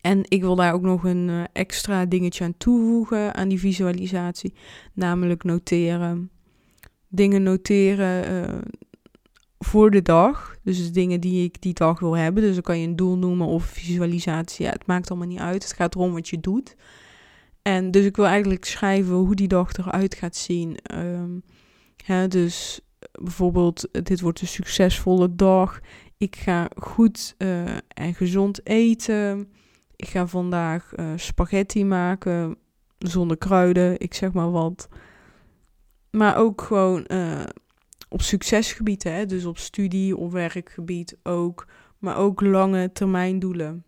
En 0.00 0.20
ik 0.28 0.40
wil 0.40 0.54
daar 0.54 0.72
ook 0.72 0.82
nog 0.82 1.04
een 1.04 1.28
uh, 1.28 1.44
extra 1.52 2.04
dingetje 2.04 2.44
aan 2.44 2.56
toevoegen 2.56 3.34
aan 3.34 3.48
die 3.48 3.58
visualisatie, 3.58 4.54
namelijk 4.92 5.44
noteren. 5.44 6.30
Dingen 7.08 7.42
noteren, 7.42 8.32
uh, 8.32 8.58
voor 9.58 9.90
de 9.90 10.02
dag. 10.02 10.56
Dus 10.62 10.84
de 10.84 10.90
dingen 10.90 11.20
die 11.20 11.44
ik 11.44 11.60
die 11.60 11.74
dag 11.74 12.00
wil 12.00 12.16
hebben. 12.16 12.42
Dus 12.42 12.54
dan 12.54 12.62
kan 12.62 12.78
je 12.78 12.86
een 12.86 12.96
doel 12.96 13.16
noemen 13.16 13.46
of 13.46 13.64
visualisatie. 13.64 14.64
Ja, 14.64 14.70
het 14.70 14.86
maakt 14.86 15.10
allemaal 15.10 15.28
niet 15.28 15.38
uit. 15.38 15.62
Het 15.62 15.72
gaat 15.72 15.94
erom 15.94 16.12
wat 16.12 16.28
je 16.28 16.40
doet. 16.40 16.76
En 17.62 17.90
dus 17.90 18.04
ik 18.04 18.16
wil 18.16 18.26
eigenlijk 18.26 18.64
schrijven 18.64 19.14
hoe 19.14 19.34
die 19.34 19.48
dag 19.48 19.72
eruit 19.72 20.14
gaat 20.14 20.36
zien. 20.36 20.78
Um, 20.94 21.42
hè, 22.04 22.28
dus 22.28 22.80
bijvoorbeeld, 23.12 23.88
dit 24.04 24.20
wordt 24.20 24.40
een 24.40 24.46
succesvolle 24.46 25.34
dag. 25.34 25.80
Ik 26.16 26.36
ga 26.36 26.68
goed 26.76 27.34
uh, 27.38 27.76
en 27.88 28.14
gezond 28.14 28.66
eten. 28.66 29.48
Ik 29.96 30.08
ga 30.08 30.26
vandaag 30.26 30.92
uh, 30.96 31.12
spaghetti 31.16 31.84
maken 31.84 32.56
zonder 32.98 33.36
kruiden. 33.36 34.00
Ik 34.00 34.14
zeg 34.14 34.32
maar 34.32 34.50
wat. 34.50 34.88
Maar 36.10 36.36
ook 36.36 36.62
gewoon 36.62 37.04
uh, 37.06 37.42
op 38.08 38.22
succesgebied, 38.22 39.02
hè, 39.02 39.26
dus 39.26 39.44
op 39.44 39.58
studie 39.58 40.16
of 40.16 40.32
werkgebied 40.32 41.16
ook, 41.22 41.66
maar 41.98 42.16
ook 42.16 42.40
lange 42.40 42.92
termijn 42.92 43.38
doelen. 43.38 43.84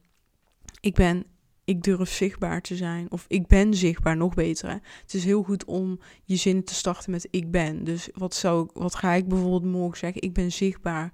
Ik 0.81 0.95
ben 0.95 1.27
ik 1.69 1.83
durf 1.83 2.11
zichtbaar 2.11 2.61
te 2.61 2.77
zijn. 2.77 3.11
Of 3.11 3.25
ik 3.29 3.47
ben 3.47 3.75
zichtbaar, 3.75 4.17
nog 4.17 4.35
beter. 4.35 4.69
Hè? 4.69 4.77
Het 5.03 5.15
is 5.15 5.25
heel 5.25 5.43
goed 5.43 5.65
om 5.65 6.01
je 6.25 6.37
zin 6.37 6.65
te 6.65 6.75
starten 6.75 7.11
met 7.11 7.29
ik 7.31 7.51
ben. 7.51 7.85
Dus 7.85 8.09
wat, 8.13 8.35
zou, 8.35 8.71
wat 8.73 8.95
ga 8.95 9.13
ik 9.13 9.29
bijvoorbeeld 9.29 9.73
morgen 9.73 9.99
zeggen? 9.99 10.23
Ik 10.23 10.33
ben 10.33 10.53
zichtbaar. 10.53 11.13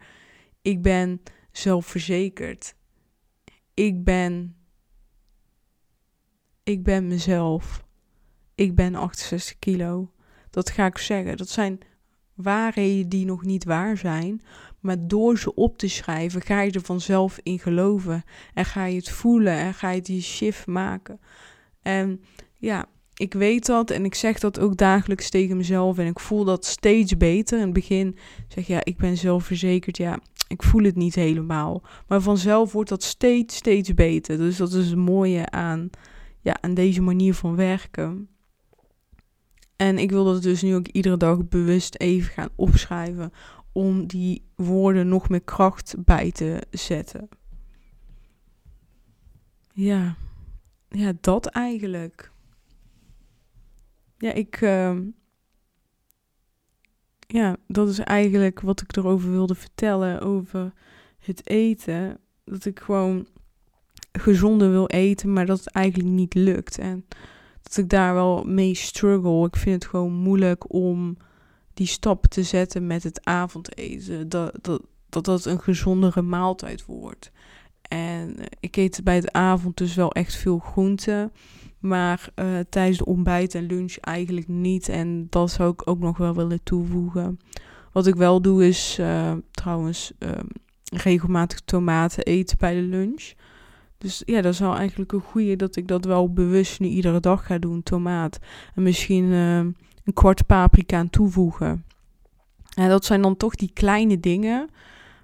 Ik 0.62 0.82
ben 0.82 1.22
zelfverzekerd. 1.52 2.74
Ik 3.74 4.04
ben. 4.04 4.56
Ik 6.62 6.82
ben 6.82 7.06
mezelf. 7.06 7.84
Ik 8.54 8.74
ben 8.74 8.94
68 8.94 9.58
kilo. 9.58 10.12
Dat 10.50 10.70
ga 10.70 10.86
ik 10.86 10.98
zeggen. 10.98 11.36
Dat 11.36 11.48
zijn 11.48 11.78
waarheden 12.34 13.08
die 13.08 13.24
nog 13.24 13.44
niet 13.44 13.64
waar 13.64 13.96
zijn. 13.96 14.42
Maar 14.80 14.96
door 15.06 15.38
ze 15.38 15.54
op 15.54 15.78
te 15.78 15.88
schrijven, 15.88 16.42
ga 16.42 16.60
je 16.60 16.70
er 16.70 16.82
vanzelf 16.82 17.38
in 17.42 17.58
geloven. 17.58 18.24
En 18.54 18.64
ga 18.64 18.84
je 18.84 18.96
het 18.96 19.10
voelen 19.10 19.52
en 19.52 19.74
ga 19.74 19.90
je 19.90 20.00
die 20.00 20.22
shift 20.22 20.66
maken. 20.66 21.20
En 21.82 22.20
ja, 22.58 22.86
ik 23.14 23.34
weet 23.34 23.66
dat 23.66 23.90
en 23.90 24.04
ik 24.04 24.14
zeg 24.14 24.38
dat 24.38 24.60
ook 24.60 24.76
dagelijks 24.76 25.30
tegen 25.30 25.56
mezelf. 25.56 25.98
En 25.98 26.06
ik 26.06 26.20
voel 26.20 26.44
dat 26.44 26.64
steeds 26.64 27.16
beter. 27.16 27.58
In 27.58 27.64
het 27.64 27.72
begin 27.72 28.16
zeg 28.48 28.66
je, 28.66 28.72
ja, 28.72 28.84
ik 28.84 28.96
ben 28.96 29.16
zelfverzekerd. 29.16 29.96
Ja, 29.96 30.18
ik 30.48 30.62
voel 30.62 30.82
het 30.82 30.96
niet 30.96 31.14
helemaal. 31.14 31.82
Maar 32.08 32.20
vanzelf 32.20 32.72
wordt 32.72 32.88
dat 32.88 33.02
steeds, 33.02 33.56
steeds 33.56 33.94
beter. 33.94 34.36
Dus 34.36 34.56
dat 34.56 34.72
is 34.72 34.86
het 34.86 34.98
mooie 34.98 35.50
aan, 35.50 35.90
ja, 36.40 36.56
aan 36.60 36.74
deze 36.74 37.02
manier 37.02 37.34
van 37.34 37.56
werken. 37.56 38.28
En 39.76 39.98
ik 39.98 40.10
wil 40.10 40.24
dat 40.24 40.42
dus 40.42 40.62
nu 40.62 40.74
ook 40.74 40.88
iedere 40.88 41.16
dag 41.16 41.48
bewust 41.48 41.96
even 41.96 42.32
gaan 42.32 42.48
opschrijven. 42.54 43.32
Om 43.72 44.06
die 44.06 44.44
woorden 44.54 45.08
nog 45.08 45.28
meer 45.28 45.42
kracht 45.42 45.94
bij 45.98 46.32
te 46.32 46.62
zetten. 46.70 47.28
Ja, 49.72 50.16
ja 50.88 51.12
dat 51.20 51.46
eigenlijk. 51.46 52.32
Ja, 54.18 54.32
ik. 54.32 54.60
Uh, 54.60 54.98
ja, 57.26 57.56
dat 57.66 57.88
is 57.88 57.98
eigenlijk 57.98 58.60
wat 58.60 58.80
ik 58.80 58.96
erover 58.96 59.30
wilde 59.30 59.54
vertellen. 59.54 60.20
Over 60.20 60.72
het 61.18 61.48
eten. 61.48 62.18
Dat 62.44 62.64
ik 62.64 62.80
gewoon 62.80 63.26
gezonder 64.12 64.70
wil 64.70 64.86
eten, 64.86 65.32
maar 65.32 65.46
dat 65.46 65.58
het 65.58 65.68
eigenlijk 65.68 66.08
niet 66.14 66.34
lukt. 66.34 66.78
En 66.78 67.06
dat 67.64 67.76
ik 67.76 67.88
daar 67.88 68.14
wel 68.14 68.44
mee 68.44 68.74
struggle. 68.74 69.46
Ik 69.46 69.56
vind 69.56 69.82
het 69.82 69.90
gewoon 69.90 70.12
moeilijk 70.12 70.72
om 70.72 71.16
die 71.74 71.86
stap 71.86 72.26
te 72.26 72.42
zetten 72.42 72.86
met 72.86 73.02
het 73.02 73.24
avondeten. 73.24 74.28
Dat 74.28 74.52
dat, 74.60 74.82
dat, 75.08 75.24
dat 75.24 75.44
een 75.44 75.60
gezondere 75.60 76.22
maaltijd 76.22 76.84
wordt. 76.84 77.30
En 77.88 78.36
ik 78.60 78.76
eet 78.76 79.00
bij 79.04 79.14
het 79.14 79.32
avond 79.32 79.76
dus 79.76 79.94
wel 79.94 80.12
echt 80.12 80.34
veel 80.34 80.58
groenten. 80.58 81.32
Maar 81.78 82.28
uh, 82.36 82.58
tijdens 82.68 82.98
de 82.98 83.04
ontbijt 83.04 83.54
en 83.54 83.66
lunch 83.66 83.96
eigenlijk 83.96 84.48
niet. 84.48 84.88
En 84.88 85.26
dat 85.30 85.50
zou 85.50 85.72
ik 85.72 85.88
ook 85.88 85.98
nog 85.98 86.16
wel 86.16 86.34
willen 86.34 86.62
toevoegen. 86.62 87.40
Wat 87.92 88.06
ik 88.06 88.14
wel 88.14 88.42
doe 88.42 88.66
is 88.66 88.98
uh, 89.00 89.32
trouwens 89.50 90.12
uh, 90.18 90.30
regelmatig 90.92 91.60
tomaten 91.60 92.24
eten 92.24 92.58
bij 92.58 92.74
de 92.74 92.80
lunch. 92.80 93.32
Dus 94.04 94.22
ja, 94.24 94.40
dat 94.40 94.52
is 94.52 94.58
wel 94.58 94.76
eigenlijk 94.76 95.12
een 95.12 95.20
goede 95.20 95.56
dat 95.56 95.76
ik 95.76 95.88
dat 95.88 96.04
wel 96.04 96.32
bewust 96.32 96.80
nu 96.80 96.88
iedere 96.88 97.20
dag 97.20 97.46
ga 97.46 97.58
doen, 97.58 97.82
tomaat. 97.82 98.38
En 98.74 98.82
misschien 98.82 99.24
uh, 99.24 99.56
een 99.56 100.12
kwart 100.12 100.46
paprika 100.46 100.98
aan 100.98 101.10
toevoegen. 101.10 101.84
En 102.74 102.88
dat 102.88 103.04
zijn 103.04 103.22
dan 103.22 103.36
toch 103.36 103.54
die 103.54 103.70
kleine 103.72 104.20
dingen 104.20 104.68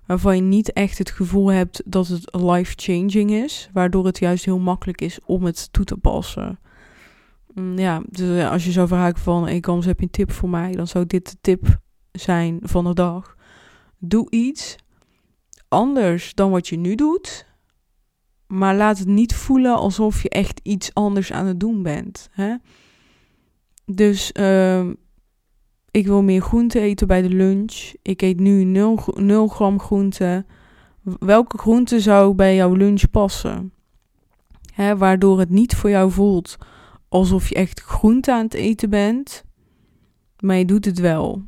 waarvan 0.06 0.36
je 0.36 0.42
niet 0.42 0.72
echt 0.72 0.98
het 0.98 1.10
gevoel 1.10 1.52
hebt 1.52 1.82
dat 1.84 2.08
het 2.08 2.34
life-changing 2.34 3.30
is. 3.30 3.68
Waardoor 3.72 4.06
het 4.06 4.18
juist 4.18 4.44
heel 4.44 4.58
makkelijk 4.58 5.00
is 5.00 5.18
om 5.24 5.44
het 5.44 5.72
toe 5.72 5.84
te 5.84 5.96
passen. 5.96 6.58
Mm, 7.54 7.78
ja, 7.78 8.02
dus 8.08 8.44
als 8.44 8.64
je 8.64 8.72
zou 8.72 8.88
vragen 8.88 9.18
van, 9.18 9.64
Gams, 9.64 9.86
heb 9.86 9.98
je 9.98 10.04
een 10.04 10.10
tip 10.10 10.32
voor 10.32 10.48
mij? 10.48 10.72
Dan 10.72 10.86
zou 10.86 11.06
dit 11.06 11.30
de 11.30 11.36
tip 11.40 11.78
zijn 12.12 12.58
van 12.62 12.84
de 12.84 12.94
dag. 12.94 13.36
Doe 13.98 14.30
iets 14.30 14.76
anders 15.68 16.34
dan 16.34 16.50
wat 16.50 16.68
je 16.68 16.76
nu 16.76 16.94
doet. 16.94 17.48
Maar 18.50 18.76
laat 18.76 18.98
het 18.98 19.08
niet 19.08 19.34
voelen 19.34 19.76
alsof 19.76 20.22
je 20.22 20.28
echt 20.28 20.60
iets 20.62 20.94
anders 20.94 21.32
aan 21.32 21.46
het 21.46 21.60
doen 21.60 21.82
bent. 21.82 22.28
Hè? 22.30 22.54
Dus 23.84 24.30
uh, 24.40 24.88
ik 25.90 26.06
wil 26.06 26.22
meer 26.22 26.40
groente 26.40 26.80
eten 26.80 27.06
bij 27.06 27.22
de 27.22 27.28
lunch. 27.28 27.92
Ik 28.02 28.22
eet 28.22 28.40
nu 28.40 28.64
0, 28.64 28.98
0 29.14 29.48
gram 29.48 29.80
groente. 29.80 30.44
Welke 31.18 31.58
groente 31.58 32.00
zou 32.00 32.34
bij 32.34 32.54
jouw 32.54 32.74
lunch 32.74 33.10
passen? 33.10 33.72
Hè, 34.74 34.96
waardoor 34.96 35.38
het 35.38 35.50
niet 35.50 35.76
voor 35.76 35.90
jou 35.90 36.10
voelt 36.10 36.56
alsof 37.08 37.48
je 37.48 37.54
echt 37.54 37.80
groente 37.80 38.32
aan 38.32 38.44
het 38.44 38.54
eten 38.54 38.90
bent. 38.90 39.44
Maar 40.38 40.56
je 40.56 40.64
doet 40.64 40.84
het 40.84 40.98
wel. 40.98 41.42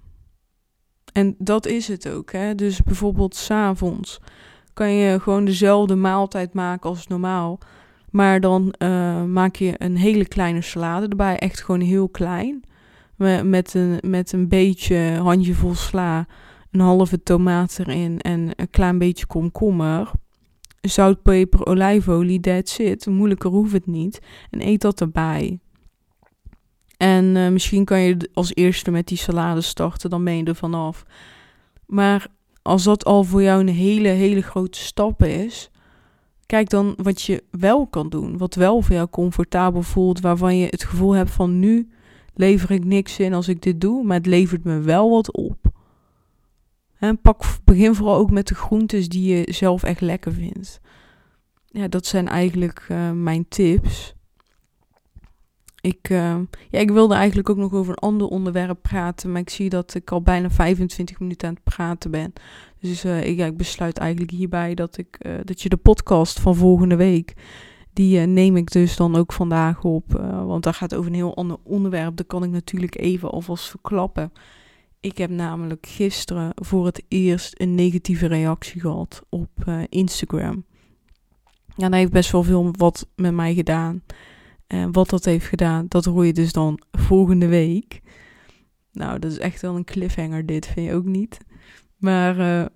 En 1.12 1.34
dat 1.38 1.66
is 1.66 1.88
het 1.88 2.08
ook. 2.08 2.32
Hè? 2.32 2.54
Dus 2.54 2.82
bijvoorbeeld 2.82 3.34
s'avonds 3.34 4.20
kan 4.74 4.92
je 4.92 5.20
gewoon 5.20 5.44
dezelfde 5.44 5.94
maaltijd 5.94 6.54
maken 6.54 6.90
als 6.90 7.06
normaal. 7.06 7.58
Maar 8.10 8.40
dan 8.40 8.74
uh, 8.78 9.24
maak 9.24 9.56
je 9.56 9.74
een 9.76 9.96
hele 9.96 10.26
kleine 10.26 10.62
salade 10.62 11.08
erbij. 11.08 11.38
Echt 11.38 11.62
gewoon 11.62 11.80
heel 11.80 12.08
klein 12.08 12.64
met 13.44 13.74
een, 13.74 13.98
met 14.02 14.32
een 14.32 14.48
beetje 14.48 14.96
handjevol 15.22 15.74
sla, 15.74 16.26
een 16.70 16.80
halve 16.80 17.22
tomaat 17.22 17.78
erin 17.78 18.20
en 18.20 18.50
een 18.56 18.70
klein 18.70 18.98
beetje 18.98 19.26
komkommer. 19.26 20.10
Zout, 20.80 21.22
peper, 21.22 21.66
olijfolie, 21.66 22.40
that's 22.40 22.78
it. 22.78 23.06
Moeilijker 23.06 23.50
hoeft 23.50 23.72
het 23.72 23.86
niet. 23.86 24.20
En 24.50 24.66
eet 24.66 24.80
dat 24.80 25.00
erbij. 25.00 25.58
En 26.96 27.24
uh, 27.24 27.48
misschien 27.48 27.84
kan 27.84 28.00
je 28.00 28.30
als 28.34 28.54
eerste 28.54 28.90
met 28.90 29.06
die 29.06 29.18
salade 29.18 29.60
starten, 29.60 30.10
dan 30.10 30.24
ben 30.24 30.36
je 30.36 30.44
er 30.44 30.54
vanaf. 30.54 31.04
Maar 31.86 32.26
als 32.62 32.82
dat 32.82 33.04
al 33.04 33.24
voor 33.24 33.42
jou 33.42 33.60
een 33.60 33.68
hele, 33.68 34.08
hele 34.08 34.42
grote 34.42 34.78
stap 34.78 35.22
is, 35.22 35.70
kijk 36.46 36.68
dan 36.68 36.94
wat 36.96 37.22
je 37.22 37.44
wel 37.50 37.86
kan 37.86 38.08
doen. 38.08 38.38
Wat 38.38 38.54
wel 38.54 38.82
voor 38.82 38.94
jou 38.94 39.08
comfortabel 39.08 39.82
voelt, 39.82 40.20
waarvan 40.20 40.56
je 40.56 40.66
het 40.70 40.84
gevoel 40.84 41.12
hebt 41.12 41.30
van 41.30 41.58
nu 41.58 41.88
lever 42.34 42.70
ik 42.70 42.84
niks 42.84 43.18
in 43.18 43.34
als 43.34 43.48
ik 43.48 43.62
dit 43.62 43.80
doe, 43.80 44.04
maar 44.04 44.16
het 44.16 44.26
levert 44.26 44.64
me 44.64 44.80
wel 44.80 45.10
wat 45.10 45.32
op. 45.32 45.56
En 46.98 47.20
pak, 47.20 47.44
begin 47.64 47.94
vooral 47.94 48.16
ook 48.16 48.30
met 48.30 48.48
de 48.48 48.54
groentes 48.54 49.08
die 49.08 49.36
je 49.36 49.52
zelf 49.52 49.82
echt 49.82 50.00
lekker 50.00 50.32
vindt. 50.32 50.80
Ja, 51.66 51.88
dat 51.88 52.06
zijn 52.06 52.28
eigenlijk 52.28 52.86
uh, 52.90 53.10
mijn 53.10 53.48
tips. 53.48 54.14
Ik, 55.82 56.08
uh, 56.08 56.36
ja, 56.70 56.78
ik 56.78 56.90
wilde 56.90 57.14
eigenlijk 57.14 57.48
ook 57.48 57.56
nog 57.56 57.72
over 57.72 57.92
een 57.92 57.98
ander 57.98 58.26
onderwerp 58.26 58.78
praten, 58.82 59.32
maar 59.32 59.40
ik 59.40 59.50
zie 59.50 59.68
dat 59.68 59.94
ik 59.94 60.10
al 60.10 60.22
bijna 60.22 60.50
25 60.50 61.20
minuten 61.20 61.48
aan 61.48 61.54
het 61.54 61.74
praten 61.74 62.10
ben. 62.10 62.32
Dus 62.80 63.04
uh, 63.04 63.26
ik, 63.26 63.38
ik 63.38 63.56
besluit 63.56 63.98
eigenlijk 63.98 64.30
hierbij 64.30 64.74
dat, 64.74 64.98
ik, 64.98 65.18
dat 65.44 65.62
je 65.62 65.68
de 65.68 65.76
podcast 65.76 66.40
van 66.40 66.56
volgende 66.56 66.96
week 66.96 67.34
die 67.92 68.20
uh, 68.20 68.26
neem 68.26 68.56
ik 68.56 68.70
dus 68.70 68.96
dan 68.96 69.16
ook 69.16 69.32
vandaag 69.32 69.84
op. 69.84 70.12
Want 70.46 70.64
daar 70.64 70.74
gaat 70.74 70.94
over 70.94 71.10
een 71.10 71.16
heel 71.16 71.36
ander 71.36 71.56
onderwerp. 71.62 72.16
Dat 72.16 72.26
kan 72.26 72.44
ik 72.44 72.50
natuurlijk 72.50 72.98
even 72.98 73.30
alvast 73.30 73.68
verklappen. 73.68 74.32
Ik 75.00 75.18
heb 75.18 75.30
namelijk 75.30 75.86
gisteren 75.86 76.52
voor 76.54 76.86
het 76.86 77.02
eerst 77.08 77.60
een 77.60 77.74
negatieve 77.74 78.26
reactie 78.26 78.80
gehad 78.80 79.22
op 79.28 79.48
Instagram. 79.88 80.64
Ja, 81.76 81.88
dat 81.88 81.98
heeft 81.98 82.12
best 82.12 82.32
wel 82.32 82.42
veel 82.42 82.74
wat 82.76 83.08
met 83.16 83.34
mij 83.34 83.54
gedaan. 83.54 84.02
En 84.72 84.92
wat 84.92 85.10
dat 85.10 85.24
heeft 85.24 85.46
gedaan, 85.46 85.86
dat 85.88 86.04
hoor 86.04 86.26
je 86.26 86.32
dus 86.32 86.52
dan 86.52 86.80
volgende 86.92 87.46
week. 87.46 88.00
Nou, 88.92 89.18
dat 89.18 89.30
is 89.30 89.38
echt 89.38 89.60
wel 89.62 89.76
een 89.76 89.84
cliffhanger 89.84 90.46
dit, 90.46 90.66
vind 90.66 90.86
je 90.86 90.94
ook 90.94 91.04
niet? 91.04 91.38
Maar 91.96 92.70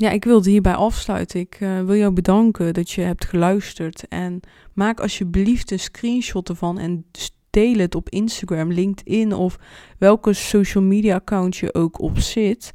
ja, 0.00 0.10
ik 0.10 0.24
wilde 0.24 0.50
hierbij 0.50 0.74
afsluiten. 0.74 1.40
Ik 1.40 1.60
uh, 1.60 1.80
wil 1.80 1.96
jou 1.96 2.12
bedanken 2.12 2.74
dat 2.74 2.90
je 2.90 3.00
hebt 3.00 3.24
geluisterd. 3.24 4.08
En 4.08 4.40
maak 4.74 5.00
alsjeblieft 5.00 5.70
een 5.70 5.78
screenshot 5.78 6.48
ervan 6.48 6.78
en 6.78 7.04
deel 7.50 7.78
het 7.78 7.94
op 7.94 8.08
Instagram, 8.08 8.72
LinkedIn 8.72 9.32
of 9.32 9.58
welke 9.98 10.32
social 10.32 10.84
media 10.84 11.14
account 11.14 11.56
je 11.56 11.74
ook 11.74 12.00
op 12.00 12.18
zit. 12.18 12.72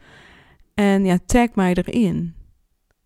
En 0.74 1.06
ja, 1.06 1.20
tag 1.26 1.56
mij 1.56 1.74
erin. 1.74 2.34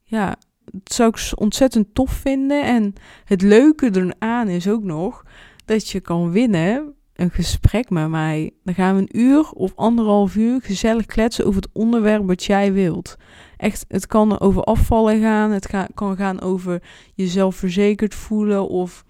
Ja, 0.03 0.35
dat 0.71 0.93
zou 0.93 1.09
ik 1.09 1.39
ontzettend 1.39 1.87
tof 1.93 2.11
vinden. 2.11 2.63
En 2.63 2.93
het 3.25 3.41
leuke 3.41 3.89
eraan 3.93 4.47
is 4.47 4.67
ook 4.67 4.83
nog 4.83 5.23
dat 5.65 5.89
je 5.89 5.99
kan 5.99 6.31
winnen 6.31 6.93
een 7.19 7.31
gesprek 7.31 7.89
met 7.89 8.09
mij. 8.09 8.51
Dan 8.63 8.73
gaan 8.73 8.95
we 8.95 9.01
een 9.01 9.19
uur 9.19 9.51
of 9.51 9.75
anderhalf 9.75 10.35
uur 10.35 10.61
gezellig 10.61 11.05
kletsen 11.05 11.45
over 11.45 11.61
het 11.61 11.69
onderwerp 11.73 12.27
wat 12.27 12.43
jij 12.43 12.73
wilt. 12.73 13.15
Echt, 13.57 13.85
het 13.87 14.07
kan 14.07 14.39
over 14.39 14.63
afvallen 14.63 15.21
gaan. 15.21 15.51
Het 15.51 15.67
kan 15.93 16.15
gaan 16.15 16.41
over 16.41 16.81
jezelf 17.15 17.55
verzekerd 17.55 18.15
voelen 18.15 18.67
of 18.67 19.03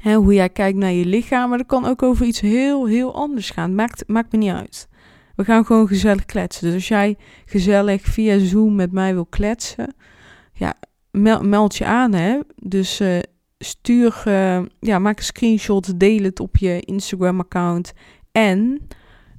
hè, 0.00 0.14
hoe 0.14 0.34
jij 0.34 0.48
kijkt 0.48 0.78
naar 0.78 0.92
je 0.92 1.06
lichaam. 1.06 1.48
Maar 1.48 1.58
het 1.58 1.66
kan 1.66 1.86
ook 1.86 2.02
over 2.02 2.26
iets 2.26 2.40
heel, 2.40 2.86
heel 2.86 3.14
anders 3.14 3.50
gaan. 3.50 3.74
Maakt, 3.74 4.08
maakt 4.08 4.32
me 4.32 4.38
niet 4.38 4.52
uit. 4.52 4.88
We 5.36 5.44
gaan 5.44 5.64
gewoon 5.64 5.86
gezellig 5.86 6.24
kletsen. 6.24 6.64
Dus 6.64 6.74
als 6.74 6.88
jij 6.88 7.16
gezellig 7.44 8.02
via 8.02 8.38
Zoom 8.38 8.74
met 8.74 8.92
mij 8.92 9.14
wil 9.14 9.26
kletsen, 9.26 9.94
ja, 10.62 10.74
meld, 11.40 11.76
je 11.76 11.84
aan 11.84 12.12
hè. 12.12 12.40
Dus 12.56 13.00
uh, 13.00 13.18
stuur, 13.58 14.22
uh, 14.28 14.62
ja, 14.80 14.98
maak 14.98 15.18
een 15.18 15.24
screenshot, 15.24 16.00
deel 16.00 16.22
het 16.22 16.40
op 16.40 16.56
je 16.56 16.80
Instagram-account. 16.80 17.92
En 18.32 18.88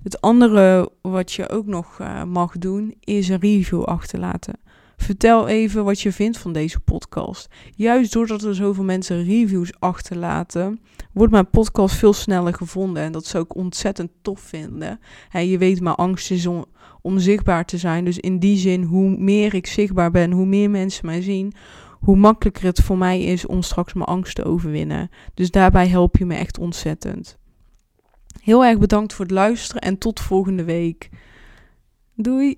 het 0.03 0.21
andere 0.21 0.91
wat 1.01 1.31
je 1.31 1.49
ook 1.49 1.65
nog 1.65 1.99
uh, 1.99 2.23
mag 2.23 2.57
doen, 2.57 2.95
is 2.99 3.29
een 3.29 3.39
review 3.39 3.83
achterlaten. 3.83 4.53
Vertel 5.03 5.47
even 5.47 5.83
wat 5.83 6.01
je 6.01 6.11
vindt 6.11 6.37
van 6.37 6.53
deze 6.53 6.79
podcast. 6.79 7.49
Juist 7.75 8.13
doordat 8.13 8.43
er 8.43 8.55
zoveel 8.55 8.83
mensen 8.83 9.23
reviews 9.23 9.79
achterlaten, 9.79 10.79
wordt 11.11 11.31
mijn 11.31 11.49
podcast 11.49 11.95
veel 11.95 12.13
sneller 12.13 12.53
gevonden. 12.53 13.03
En 13.03 13.11
dat 13.11 13.25
zou 13.25 13.43
ik 13.43 13.55
ontzettend 13.55 14.11
tof 14.21 14.39
vinden. 14.39 14.99
Je 15.31 15.57
weet, 15.57 15.81
mijn 15.81 15.95
angst 15.95 16.31
is 16.31 16.45
om, 16.45 16.65
om 17.01 17.19
zichtbaar 17.19 17.65
te 17.65 17.77
zijn. 17.77 18.05
Dus 18.05 18.17
in 18.17 18.39
die 18.39 18.57
zin, 18.57 18.83
hoe 18.83 19.17
meer 19.17 19.53
ik 19.53 19.67
zichtbaar 19.67 20.11
ben, 20.11 20.31
hoe 20.31 20.45
meer 20.45 20.69
mensen 20.69 21.05
mij 21.05 21.21
zien, 21.21 21.53
hoe 21.99 22.15
makkelijker 22.15 22.63
het 22.63 22.81
voor 22.81 22.97
mij 22.97 23.23
is 23.23 23.45
om 23.45 23.61
straks 23.61 23.93
mijn 23.93 24.05
angst 24.05 24.35
te 24.35 24.43
overwinnen. 24.43 25.09
Dus 25.33 25.51
daarbij 25.51 25.87
help 25.87 26.17
je 26.17 26.25
me 26.25 26.35
echt 26.35 26.57
ontzettend. 26.57 27.37
Heel 28.41 28.65
erg 28.65 28.77
bedankt 28.77 29.13
voor 29.13 29.25
het 29.25 29.33
luisteren 29.33 29.81
en 29.81 29.97
tot 29.97 30.19
volgende 30.19 30.63
week. 30.63 31.09
Doei! 32.15 32.57